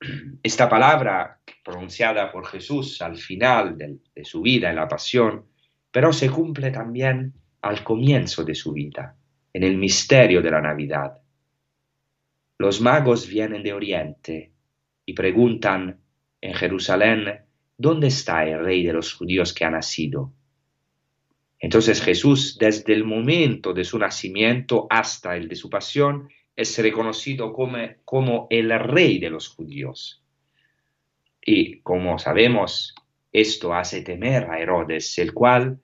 [0.42, 5.46] Esta palabra pronunciada por Jesús al final de, de, su vida en la pasión,
[5.90, 9.16] pero se cumple también al comienzo de su vida,
[9.52, 11.18] en el misterio de la Navidad.
[12.56, 14.52] Los magos vienen de Oriente
[15.04, 16.00] y preguntan
[16.40, 17.44] en Jerusalén,
[17.80, 20.34] ¿dónde está el rey de los judíos que ha nacido?
[21.58, 27.54] Entonces Jesús, desde el momento de su nacimiento hasta el de su pasión, es reconocido
[27.54, 30.22] como, como el rey de los judíos.
[31.40, 32.94] Y como sabemos,
[33.32, 35.80] esto hace temer a Herodes, el cual,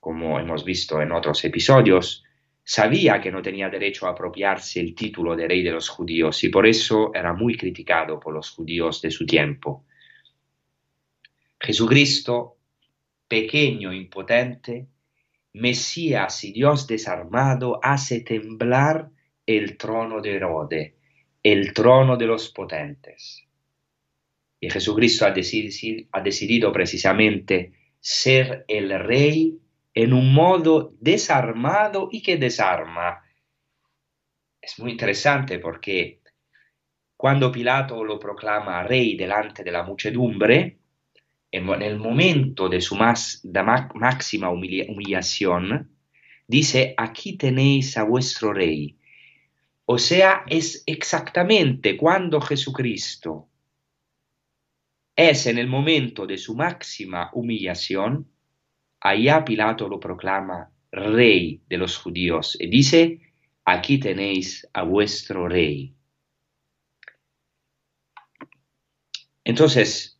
[0.00, 2.24] como hemos visto en otros episodios,
[2.64, 6.48] sabía que no tenía derecho a apropiarse el título de rey de los judíos y
[6.48, 9.84] por eso era muy criticado por los judíos de su tiempo.
[11.62, 12.56] Jesucristo
[13.28, 14.88] pequeño, impotente,
[15.54, 19.10] Mesías y Dios desarmado hace temblar
[19.46, 20.96] el trono de Herode,
[21.42, 23.44] el trono de los potentes.
[24.58, 29.56] Y Jesucristo ha, decidi- ha decidido precisamente ser el rey
[29.94, 33.22] en un modo desarmado y que desarma.
[34.60, 36.20] Es muy interesante porque
[37.16, 40.81] cuando Pilato lo proclama rey delante de la muchedumbre,
[41.52, 45.90] en el momento de su más, de ma- máxima humilla- humillación,
[46.48, 48.98] dice, aquí tenéis a vuestro rey.
[49.84, 53.48] O sea, es exactamente cuando Jesucristo
[55.14, 58.26] es en el momento de su máxima humillación,
[59.00, 63.20] allá Pilato lo proclama rey de los judíos y dice,
[63.64, 65.94] aquí tenéis a vuestro rey.
[69.44, 70.11] Entonces,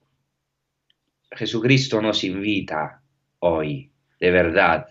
[1.34, 3.02] Jesucristo nos invita
[3.40, 4.88] hoy, de verdad,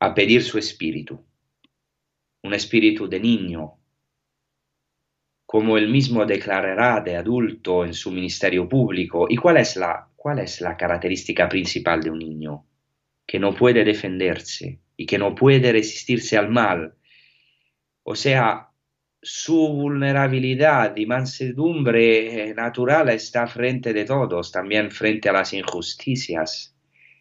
[0.00, 1.24] a pedir su espíritu,
[2.42, 3.74] un espíritu de niño,
[5.46, 9.26] como él mismo declarará de adulto en su ministerio público.
[9.30, 12.66] ¿Y cuál es la, cuál es la característica principal de un niño?
[13.26, 16.94] Que no puede defenderse y que no puede resistirse al mal.
[18.02, 18.67] O sea,
[19.20, 26.74] su vulnerabilidad y mansedumbre eh, natural está frente de todos, también frente a las injusticias.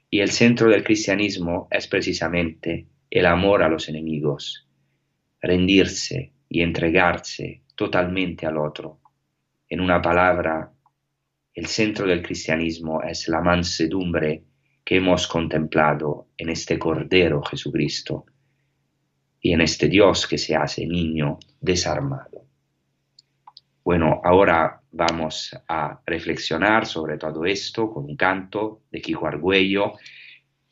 [0.09, 4.67] Y el centro del cristianismo es precisamente el amor a los enemigos,
[5.41, 9.01] rendirse y entregarse totalmente al otro.
[9.67, 10.71] En una palabra,
[11.53, 14.43] el centro del cristianismo es la mansedumbre
[14.85, 18.25] que hemos contemplado en este Cordero Jesucristo
[19.47, 22.43] y en este Dios que se hace niño desarmado.
[23.81, 29.93] Bueno, ahora vamos a reflexionar sobre todo esto con un canto de Kiko Argüello.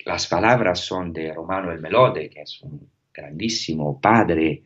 [0.04, 4.64] Las palabras son de Romano el Melode, que es un grandísimo padre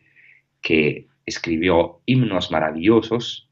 [0.59, 3.47] que escribió himnos maravillosos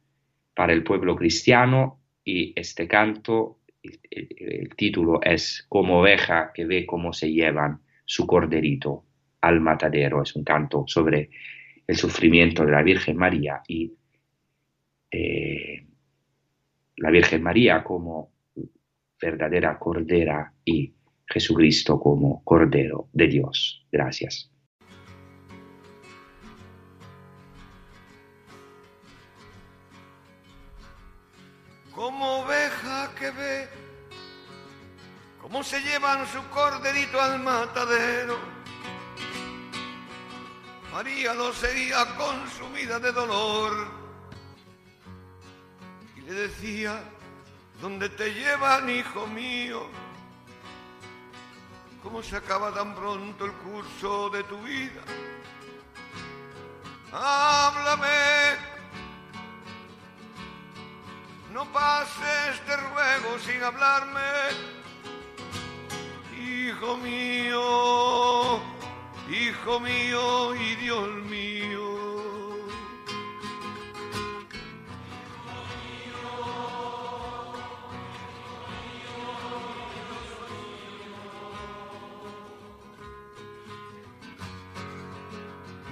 [0.56, 6.88] para el pueblo cristiano y este canto, el- el título es Como oveja que ve
[6.88, 9.04] cómo se llevan su corderito
[9.48, 10.22] al matadero.
[10.22, 11.30] Es un canto sobre
[11.86, 13.94] el sufrimiento de la Virgen María y
[15.12, 15.86] eh,
[16.98, 18.32] la Virgen María como
[19.20, 20.94] verdadera cordera y
[21.26, 23.86] Jesucristo como cordero de Dios.
[23.92, 24.52] Gracias.
[31.98, 33.68] como oveja que ve
[35.42, 38.57] cómo se llevan su corderito al matadero.
[40.92, 43.88] María lo seguía consumida de dolor
[46.16, 47.04] y le decía,
[47.82, 49.88] ¿dónde te llevan, hijo mío?
[52.02, 55.02] ¿Cómo se acaba tan pronto el curso de tu vida?
[57.12, 58.56] Háblame,
[61.52, 64.22] no pases, te ruego, sin hablarme.
[66.40, 68.27] Hijo mío,
[69.30, 71.98] hijo mío y Dios mío.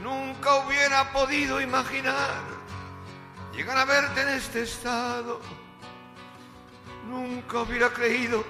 [0.01, 2.55] Nunca hubiera podido imaginar
[3.55, 5.39] llegar a verte en este estado.
[7.09, 8.43] Nunca hubiera creído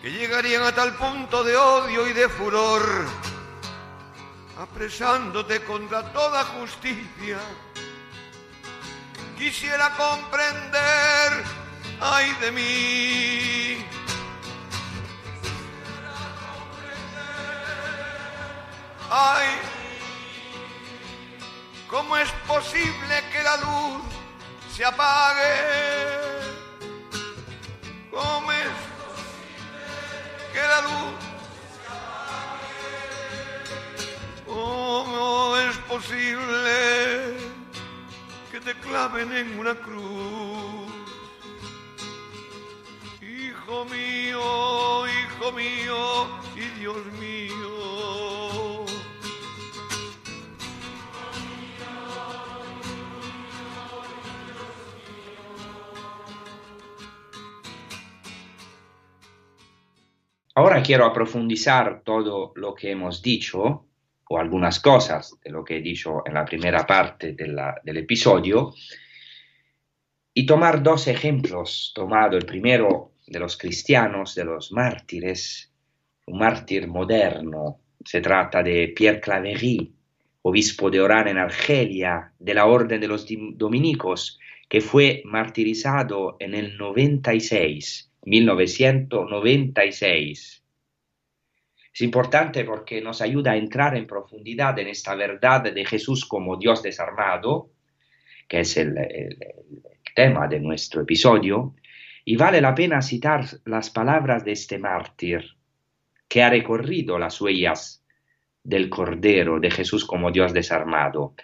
[0.00, 2.82] que llegarían a tal punto de odio y de furor,
[4.60, 7.38] apresándote contra toda justicia.
[9.38, 11.44] Quisiera comprender,
[12.00, 13.86] ay de mí.
[19.10, 19.48] Ay,
[21.88, 24.02] ¿cómo es posible que la luz
[24.76, 26.20] se apague?
[28.10, 28.68] ¿Cómo es
[30.52, 31.29] que la luz
[34.60, 37.34] ¿Cómo es posible
[38.52, 40.92] que te claven en una cruz?
[43.22, 48.84] Hijo mío, hijo mío y Dios mío.
[60.54, 63.86] Ahora quiero profundizar todo lo que hemos dicho,
[64.32, 68.72] o algunas cosas de lo que he dicho en la primera parte del episodio,
[70.32, 71.90] y tomar dos ejemplos.
[71.94, 75.72] Tomado el primero de los cristianos, de los mártires,
[76.26, 77.80] un mártir moderno.
[78.04, 79.90] Se trata de Pierre Claverie,
[80.42, 86.54] obispo de Orán en Argelia, de la orden de los dominicos, que fue martirizado en
[86.54, 90.59] el 96, 1996.
[92.00, 96.56] Es importante porque nos ayuda a entrar en profundidad en esta verdad de Jesús como
[96.56, 97.72] Dios desarmado,
[98.48, 98.96] que es el,
[100.14, 101.74] tema de nuestro episodio,
[102.24, 105.44] y vale la pena citar las palabras de este mártir
[106.26, 108.02] que ha recorrido las huellas
[108.64, 111.34] del Cordero de Jesús como Dios desarmado.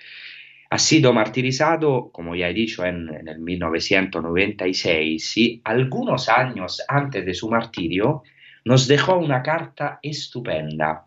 [0.70, 7.26] Ha sido martirizado, como ya he dicho, en, en el 1996 y algunos años antes
[7.26, 8.22] de su martirio
[8.66, 11.06] nos dejó una carta estupenda.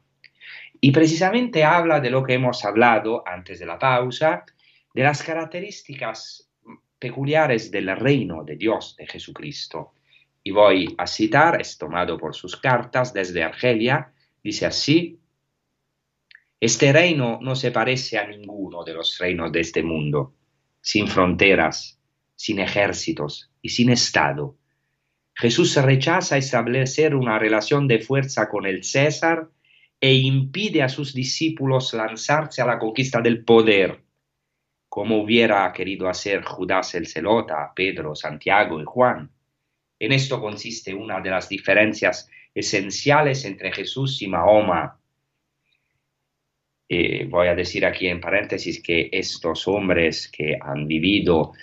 [0.80, 4.45] Y precisamente habla de lo que hemos hablado antes de la pausa,
[4.93, 6.49] de las características
[6.97, 9.91] peculiares del reino de Dios de Jesucristo.
[10.41, 15.20] Y voy a citar, es tomado por sus cartas desde Argelia, dice así,
[16.62, 20.34] este reino no se parece a ninguno de los reinos de este mundo,
[20.80, 21.99] sin fronteras,
[22.36, 24.55] sin ejércitos y sin Estado.
[25.39, 29.47] Jesús rechaza establecer una relación de fuerza con el César
[30.01, 34.01] e impide a sus discípulos lanzarse a la conquista del poder,
[34.89, 39.31] como hubiera querido hacer Judas el Celota, Pedro, Santiago y Juan.
[39.97, 44.99] En esto consiste una de las diferencias esenciales entre Jesús y Mahoma.
[46.89, 51.53] Eh, voy a decir aquí en paréntesis que estos hombres que han vivido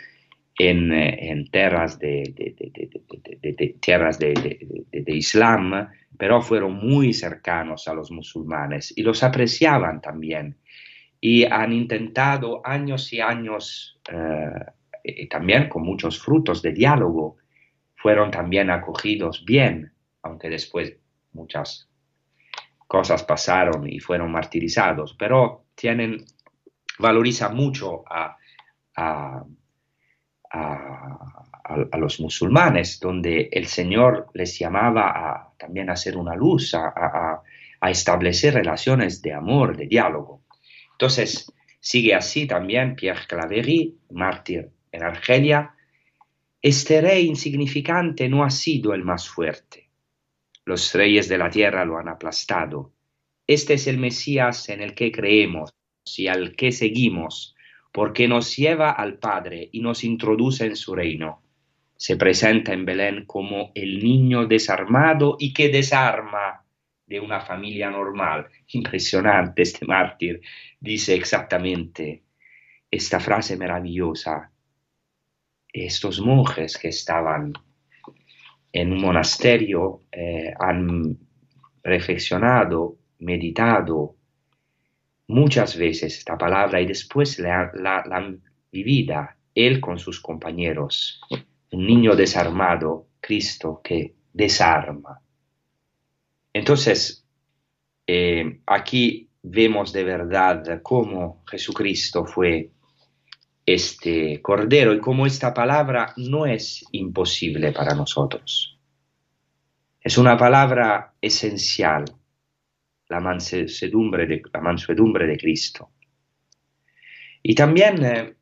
[0.59, 8.93] en, eh, en tierras, de, tierras de, Islam, pero fueron muy cercanos a los musulmanes
[8.97, 10.59] y los apreciaban también.
[11.21, 14.51] Y han intentado años y años, eh,
[15.05, 17.37] y también con muchos frutos de diálogo,
[17.95, 19.93] fueron también acogidos bien,
[20.23, 20.97] aunque después
[21.33, 21.89] muchas
[22.87, 26.25] cosas pasaron y fueron martirizados, pero tienen,
[26.99, 28.37] valoriza mucho a-
[30.57, 37.43] a- los musulmanes, donde el Señor les llamaba también a ser una luz, a,
[37.89, 40.43] establecer relaciones de amor, de diálogo.
[40.93, 45.73] Entonces, sigue así también Pierre Claverie, mártir en Argelia,
[46.63, 49.89] este rey insignificante no ha sido el más fuerte.
[50.65, 52.93] Los reyes de la tierra lo han aplastado.
[53.47, 55.73] Este es el Mesías en el que creemos
[56.17, 57.56] y al que seguimos,
[57.97, 61.41] porque nos lleva al Padre y nos introduce en su reino.
[61.97, 66.63] Se presenta en Belén como el niño desarmado y que desarma
[67.07, 68.49] de una familia normal.
[68.69, 70.43] Impresionante este mártir.
[70.79, 72.23] Dice exactamente
[72.91, 74.51] esta frase maravillosa.
[75.73, 77.55] Estos monjes que estaban
[78.73, 81.17] en un monasterio eh, han
[81.83, 84.17] reflexionado, meditado
[85.29, 87.73] muchas veces esta palabra y después la,
[88.71, 91.21] vivida él con sus compañeros.
[91.71, 95.21] Un niño desarmado, Cristo que desarma.
[96.53, 97.27] Entonces,
[98.07, 102.71] eh, aquí vemos de verdad cómo Jesucristo fue
[103.65, 108.79] este cordero y cómo esta palabra no es imposible para nosotros.
[110.01, 112.05] Es una palabra esencial,
[113.09, 115.91] la mansedumbre de, la mansedumbre de Cristo.
[117.43, 118.35] Y también eh,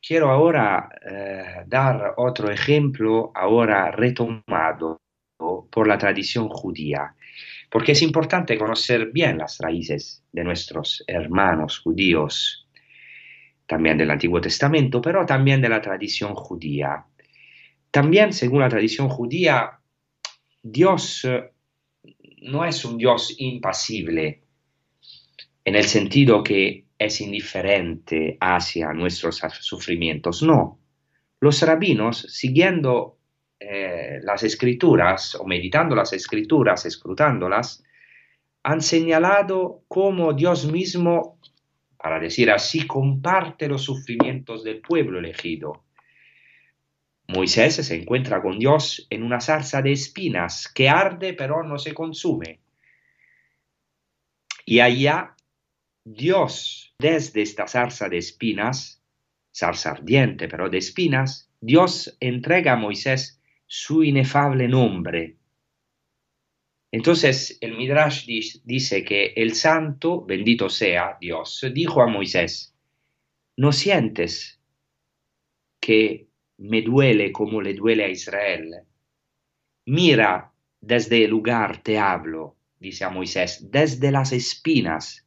[0.00, 5.00] quiero ahora eh, dar otro ejemplo, ahora retomado
[5.70, 7.14] por la tradición judía,
[7.70, 12.66] porque es importante conocer bien las raíces de nuestros hermanos judíos,
[13.66, 17.04] también del Antiguo Testamento, pero también de la tradición judía.
[17.90, 19.80] También, según la tradición judía,
[20.62, 21.50] Dios eh,
[22.42, 24.42] no es un Dios impasible,
[25.64, 30.78] en el sentido que es indiferente hacia nuestros sufrimientos, no.
[31.40, 33.18] Los rabinos, siguiendo
[33.58, 37.82] eh, las escrituras o meditando las escrituras, escrutándolas,
[38.62, 41.38] han señalado cómo Dios mismo,
[41.96, 45.85] para decir así, comparte los sufrimientos del pueblo elegido.
[47.28, 51.92] Moisés se encuentra con Dios en una zarza de espinas que arde pero no se
[51.92, 52.60] consume.
[54.64, 55.34] Y allá
[56.04, 59.02] Dios, desde esta zarza de espinas,
[59.54, 65.36] zarza ardiente pero de espinas, Dios entrega a Moisés su inefable nombre.
[66.92, 68.26] Entonces el Midrash
[68.64, 72.74] dice que el santo, bendito sea Dios, dijo a Moisés,
[73.56, 74.60] ¿no sientes
[75.80, 76.28] que
[76.58, 78.74] me duele como le duele a Israel?
[79.86, 85.26] Mira, desde el lugar te hablo, dice a Moisés, desde las espinas.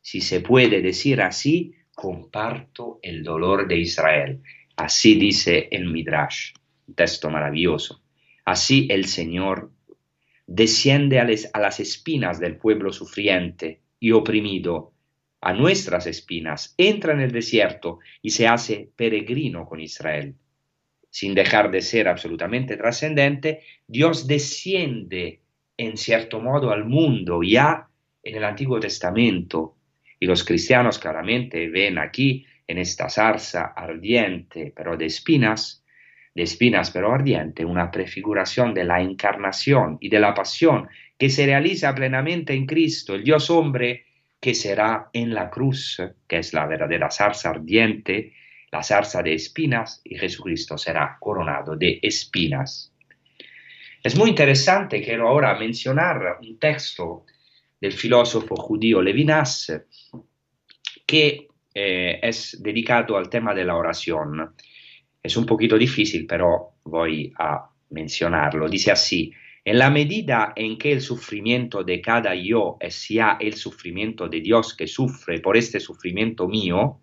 [0.00, 4.42] Si se puede decir así, comparto el dolor de Israel.
[4.76, 6.52] Así dice el Midrash,
[6.94, 8.02] texto maravilloso.
[8.44, 9.72] Así el Señor
[10.46, 14.92] desciende a, a las espinas del pueblo sufriente y oprimido,
[15.40, 20.34] a nuestras espinas, entra en el desierto y se hace peregrino con Israel.
[21.10, 25.40] Sin dejar de ser absolutamente trascendente, Dios desciende
[25.76, 27.88] en cierto modo al mundo ya
[28.22, 29.76] en el Antiguo Testamento.
[30.18, 35.84] Y los cristianos claramente ven aquí, en esta zarza ardiente, pero de espinas,
[36.34, 41.46] de espinas pero ardiente, una prefiguración de la encarnación y de la pasión que se
[41.46, 44.06] realiza plenamente en Cristo, el Dios hombre
[44.40, 48.32] que será en la cruz, que es la verdadera zarza ardiente,
[48.70, 52.92] la zarza de espinas, y Jesucristo será coronado de espinas.
[54.02, 57.24] Es muy interesante, quiero ahora mencionar un texto
[57.80, 59.72] del filósofo judío Levinas
[61.06, 64.54] que eh, es dedicado al tema de la oración.
[65.22, 68.68] Es un poquito difícil, pero voy a mencionarlo.
[68.68, 69.32] Dice así,
[69.64, 74.40] en la medida en que el sufrimiento de cada yo es ya el sufrimiento de
[74.40, 77.00] Dios que sufre por este sufrimiento mío,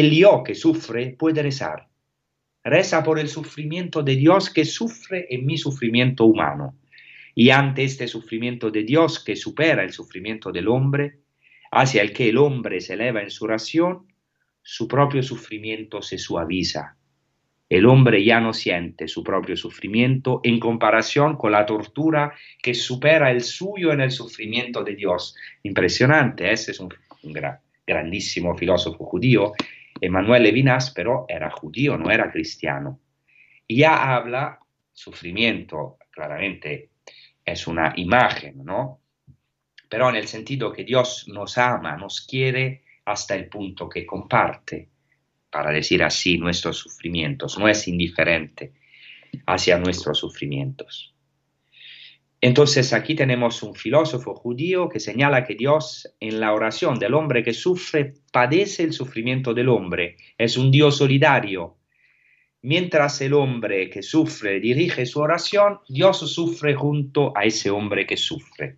[0.00, 1.88] el yo que sufre puede rezar.
[2.64, 6.76] Reza por el sufrimiento de Dios que sufre en mi sufrimiento humano.
[7.34, 11.20] Y ante este sufrimiento de Dios que supera el sufrimiento del hombre,
[11.70, 14.06] hacia el que el hombre se eleva en su oración,
[14.62, 16.96] su propio sufrimiento se suaviza.
[17.68, 23.30] El hombre ya no siente su propio sufrimiento en comparación con la tortura que supera
[23.30, 25.36] el suyo en el sufrimiento de Dios.
[25.62, 26.92] Impresionante, ese es un,
[27.22, 29.52] un gra- grandísimo filósofo judío,
[30.00, 33.00] Emanuel Levinas, pero era judío, no era cristiano.
[33.66, 34.58] Y ya habla
[34.92, 36.90] sufrimiento, claramente
[37.44, 39.00] es una imagen, ¿no?
[39.88, 44.88] Pero en el sentido que Dios nos ama, nos quiere hasta el punto que comparte,
[45.50, 48.72] para decir así, nuestros sufrimientos, no es indiferente
[49.46, 51.13] hacia nuestros sufrimientos.
[52.46, 57.42] Entonces aquí tenemos un filósofo judío que señala que Dios en la oración del hombre
[57.42, 61.78] que sufre padece el sufrimiento del hombre, es un Dios solidario.
[62.60, 68.18] Mientras el hombre que sufre dirige su oración, Dios sufre junto a ese hombre que
[68.18, 68.76] sufre.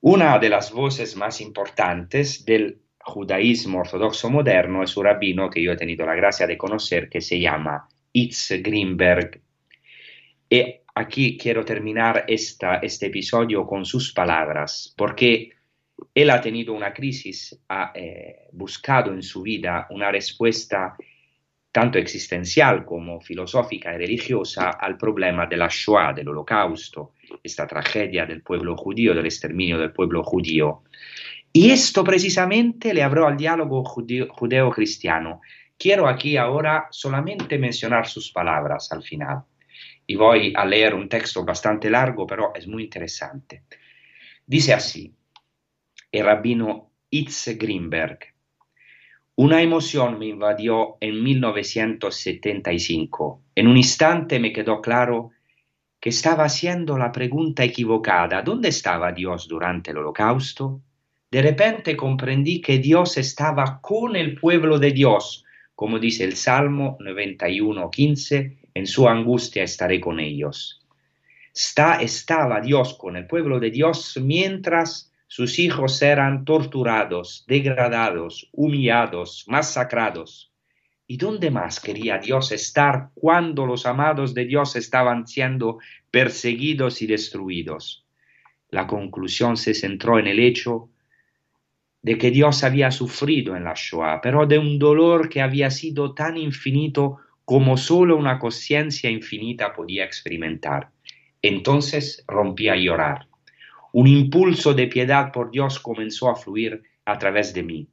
[0.00, 5.72] Una de las voces más importantes del judaísmo ortodoxo moderno es un rabino que yo
[5.72, 9.42] he tenido la gracia de conocer que se llama Itz Greenberg.
[10.48, 15.50] Y aquí quiero terminar esta, este episodio con sus palabras, porque
[16.14, 20.96] él ha tenido una crisis, ha eh, buscado en su vida una respuesta
[21.72, 28.24] tanto existencial como filosófica y religiosa al problema de la Shoah, del holocausto, esta tragedia
[28.26, 30.84] del pueblo judío, del exterminio del pueblo judío.
[31.52, 35.40] Y esto precisamente le abrió al diálogo judeo-cristiano.
[35.76, 39.42] Quiero aquí ahora solamente mencionar sus palabras al final.
[40.06, 43.64] Y voy a leer un texto bastante largo, pero es muy interesante.
[44.46, 45.14] Dice así,
[46.12, 48.34] el rabino Itz Greenberg,
[49.36, 53.42] una emoción me invadió en 1975.
[53.56, 55.32] En un instante me quedó claro
[55.98, 58.42] que estaba haciendo la pregunta equivocada.
[58.42, 60.82] ¿Dónde estaba Dios durante el holocausto?
[61.30, 65.44] De repente comprendí que Dios estaba con el pueblo de Dios,
[65.74, 70.84] como dice el Salmo 91.15, en su angustia estaré con ellos.
[71.54, 79.44] Está, estaba Dios con el pueblo de Dios mientras sus hijos eran torturados, degradados, humillados,
[79.46, 80.52] masacrados.
[81.06, 85.78] ¿Y dónde más quería Dios estar cuando los amados de Dios estaban siendo
[86.10, 88.06] perseguidos y destruidos?
[88.70, 90.88] La conclusión se centró en el hecho
[92.02, 96.14] de que Dios había sufrido en la Shoah, pero de un dolor que había sido
[96.14, 100.90] tan infinito como solo una conciencia infinita podía experimentar.
[101.42, 103.28] Entonces rompí a llorar.
[103.92, 107.88] Un impulso de piedad por Dios comenzó a fluir a través de mí.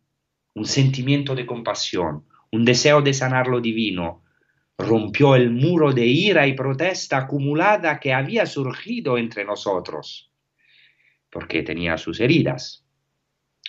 [0.54, 4.24] Un sentimiento de compasión, un deseo de sanar lo divino,
[4.78, 10.32] rompió el muro de ira y protesta acumulada que había surgido entre nosotros,
[11.30, 12.84] porque tenía sus heridas.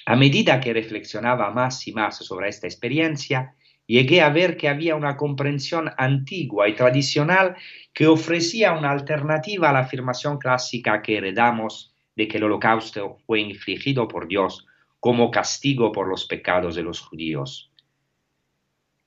[0.07, 3.55] A medida que reflexionaba más y más sobre esta experiencia,
[3.87, 7.57] llegué a ver que había una comprensión antigua y tradicional
[7.93, 13.41] que ofrecía una alternativa a la afirmación clásica que heredamos de que el holocausto fue
[13.41, 14.67] infligido por Dios
[15.01, 17.73] como castigo por los pecados de los judíos.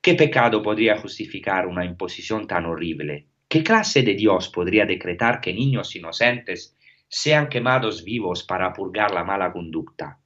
[0.00, 3.26] ¿Qué pecado podría justificar una imposición tan horrible?
[3.48, 6.76] ¿Qué clase de Dios podría decretar que niños inocentes
[7.08, 10.20] sean quemados vivos para purgar la mala conducta?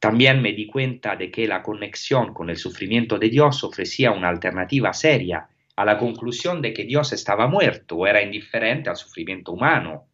[0.00, 4.30] También me di cuenta de que la conexión con el sufrimiento de Dios ofrecía una
[4.30, 5.46] alternativa seria
[5.76, 10.08] a la conclusión de que Dios estaba muerto o era indiferente al sufrimiento humano.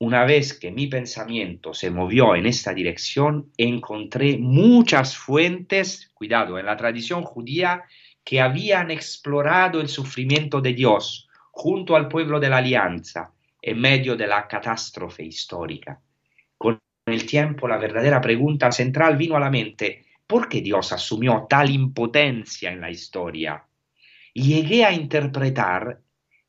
[0.00, 6.66] Una vez que mi pensamiento se movió en esta dirección, encontré muchas fuentes, cuidado, en
[6.66, 7.84] la tradición judía
[8.22, 14.16] que habían explorado el sufrimiento de Dios junto al pueblo de la alianza en medio
[14.16, 15.98] de la catástrofe histórica.
[17.12, 21.70] El tiempo la verdadera pregunta central vino a la mente, ¿por qué Dios asumió tal
[21.70, 23.64] impotencia en la historia?
[24.34, 26.00] Llegué a interpretar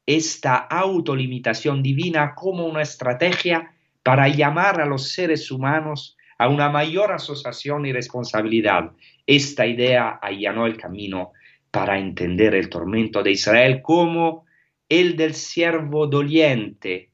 [0.06, 7.12] esta autolimitación divina como una estrategia para llamar a los seres humanos a una mayor
[7.12, 8.92] asociación y responsabilidad.
[9.28, 11.34] Esta idea allanó el camino
[11.70, 14.46] para entender el tormento de Israel como
[14.88, 17.12] el del siervo doliente,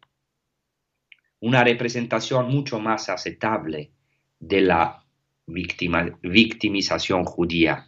[1.45, 3.91] una representación mucho más aceptable
[4.39, 5.05] de la
[5.45, 7.85] victimización judía.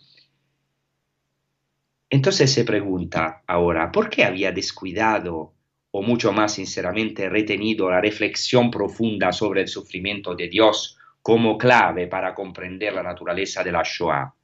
[2.08, 5.55] Entonces se pregunta ahora, ¿por qué había descuidado
[5.89, 12.05] o mucho más sinceramente retenido la reflexión profunda sobre el sufrimiento de Dios como clave
[12.05, 14.36] para comprender la naturaleza de la Shoah?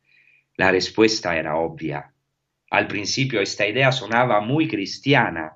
[0.58, 2.12] La respuesta era obvia.
[2.72, 5.56] Al principio esta idea sonaba muy cristiana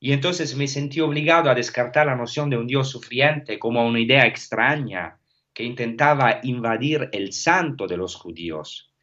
[0.00, 4.00] y entonces me sentí obligado a descartar la noción de un Dios sufriente como una
[4.00, 5.18] idea extraña
[5.52, 8.94] que intentaba invadir el santo de los judíos.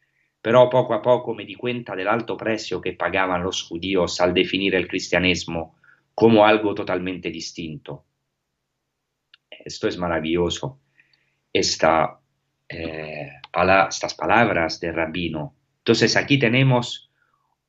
[0.42, 4.34] Pero poco a poco me di cuenta del alto precio que pagaban los judíos al
[4.34, 5.76] definir el cristianismo
[6.14, 8.04] como algo totalmente distinto.
[9.48, 10.80] Esto es maravilloso.
[11.52, 11.62] Eh,
[13.88, 15.54] estas palabras del rabino.
[15.78, 17.07] Entonces aquí tenemos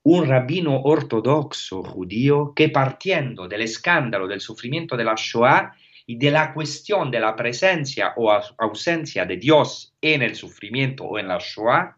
[0.03, 5.73] un rabino ortodoxo judío que partiendo del escándalo del sufrimiento de la Shoah
[6.05, 11.19] y de la cuestión de la presencia o ausencia de Dios en el sufrimiento o
[11.19, 11.97] en la Shoah,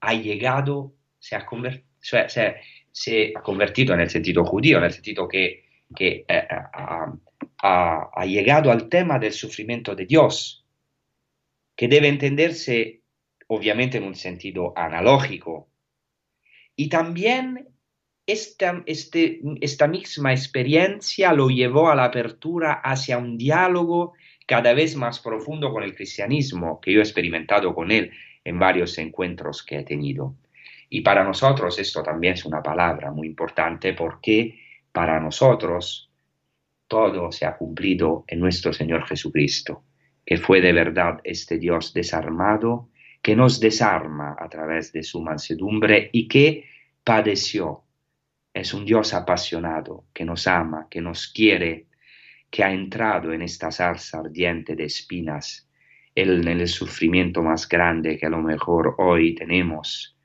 [0.00, 5.26] ha llegado, se ha, conver se, ha, convertido en el sentido judío, en el sentido
[5.26, 5.64] que,
[5.94, 7.12] que eh, ha,
[7.62, 10.64] ha, llegado al tema del sufrimiento de Dios,
[11.76, 13.02] que debe entenderse
[13.46, 15.71] obviamente en un sentido analógico.
[16.76, 17.68] Y también
[18.26, 24.14] esta, este, esta misma experiencia lo llevó a la apertura hacia un diálogo
[24.46, 28.10] cada vez más profundo con el cristianismo, que yo he experimentado con él
[28.44, 30.36] en varios encuentros que he tenido.
[30.88, 34.60] Y para nosotros esto también es una palabra muy importante porque
[34.92, 36.10] para nosotros
[36.86, 39.84] todo se ha cumplido en nuestro Señor Jesucristo,
[40.26, 42.90] que fue de verdad este Dios desarmado,
[43.22, 46.66] que nos desarma a través de su mansedumbre y que
[47.04, 47.84] padeció.
[48.52, 51.86] Es un Dios apasionado, que nos ama, que nos quiere,
[52.50, 55.68] que ha entrado en esta zarza ardiente de espinas
[56.14, 60.16] el, en el sufrimiento más grande que a lo mejor hoy tenemos,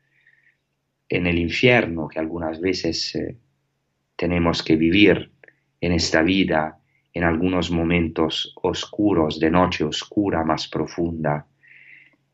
[1.07, 3.37] en el infierno que algunas veces eh,
[4.15, 5.31] tenemos que vivir
[5.79, 6.79] en esta vida,
[7.13, 11.47] en algunos momentos oscuros, de noche oscura más profunda.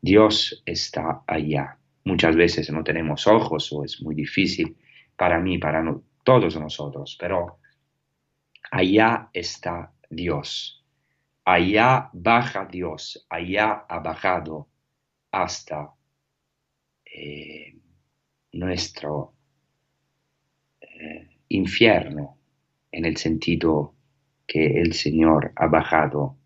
[0.04, 1.78] Dios está allá.
[2.04, 4.76] Muchas veces no tenemos ojos o es muy difícil
[5.16, 5.82] para mí, para
[6.22, 7.58] todos nosotros, pero
[8.70, 10.84] allá está Dios
[11.44, 14.68] allá baja Dios, allá ha bajado
[15.30, 15.92] hasta
[17.04, 17.76] eh,
[18.52, 19.34] nuestro
[20.80, 22.38] eh, infierno,
[22.90, 23.94] en el sentido
[24.46, 26.36] que el Señor ha bajado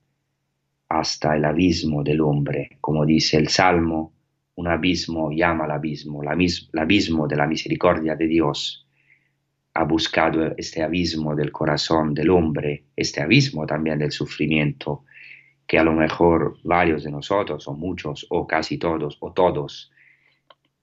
[0.88, 4.12] hasta el abismo del hombre, como dice el Salmo,
[4.54, 8.86] un abismo llama al abismo, el abismo de la misericordia de Dios
[9.74, 15.04] ha buscado este abismo del corazón del hombre, este abismo también del sufrimiento,
[15.68, 19.92] que a lo mejor varios de nosotros, o muchos, o casi todos, o todos,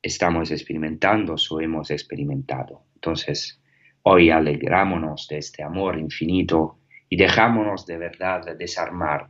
[0.01, 2.83] estamos experimentando o hemos experimentado.
[2.93, 3.59] Entonces,
[4.03, 6.77] hoy alegrámonos de este amor infinito
[7.09, 9.29] y dejámonos de verdad desarmar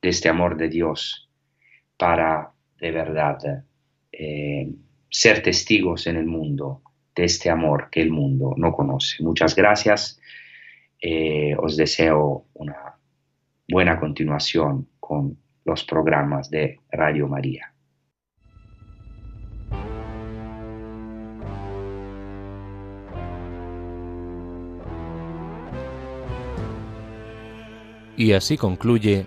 [0.00, 1.28] de este amor de Dios
[1.96, 3.64] para de verdad
[4.12, 4.72] eh,
[5.10, 6.82] ser testigos en el mundo
[7.14, 9.22] de este amor que el mundo no conoce.
[9.22, 10.20] Muchas gracias.
[11.00, 12.96] Eh, os deseo una
[13.68, 17.74] buena continuación con los programas de Radio María.
[28.16, 29.26] Y así concluye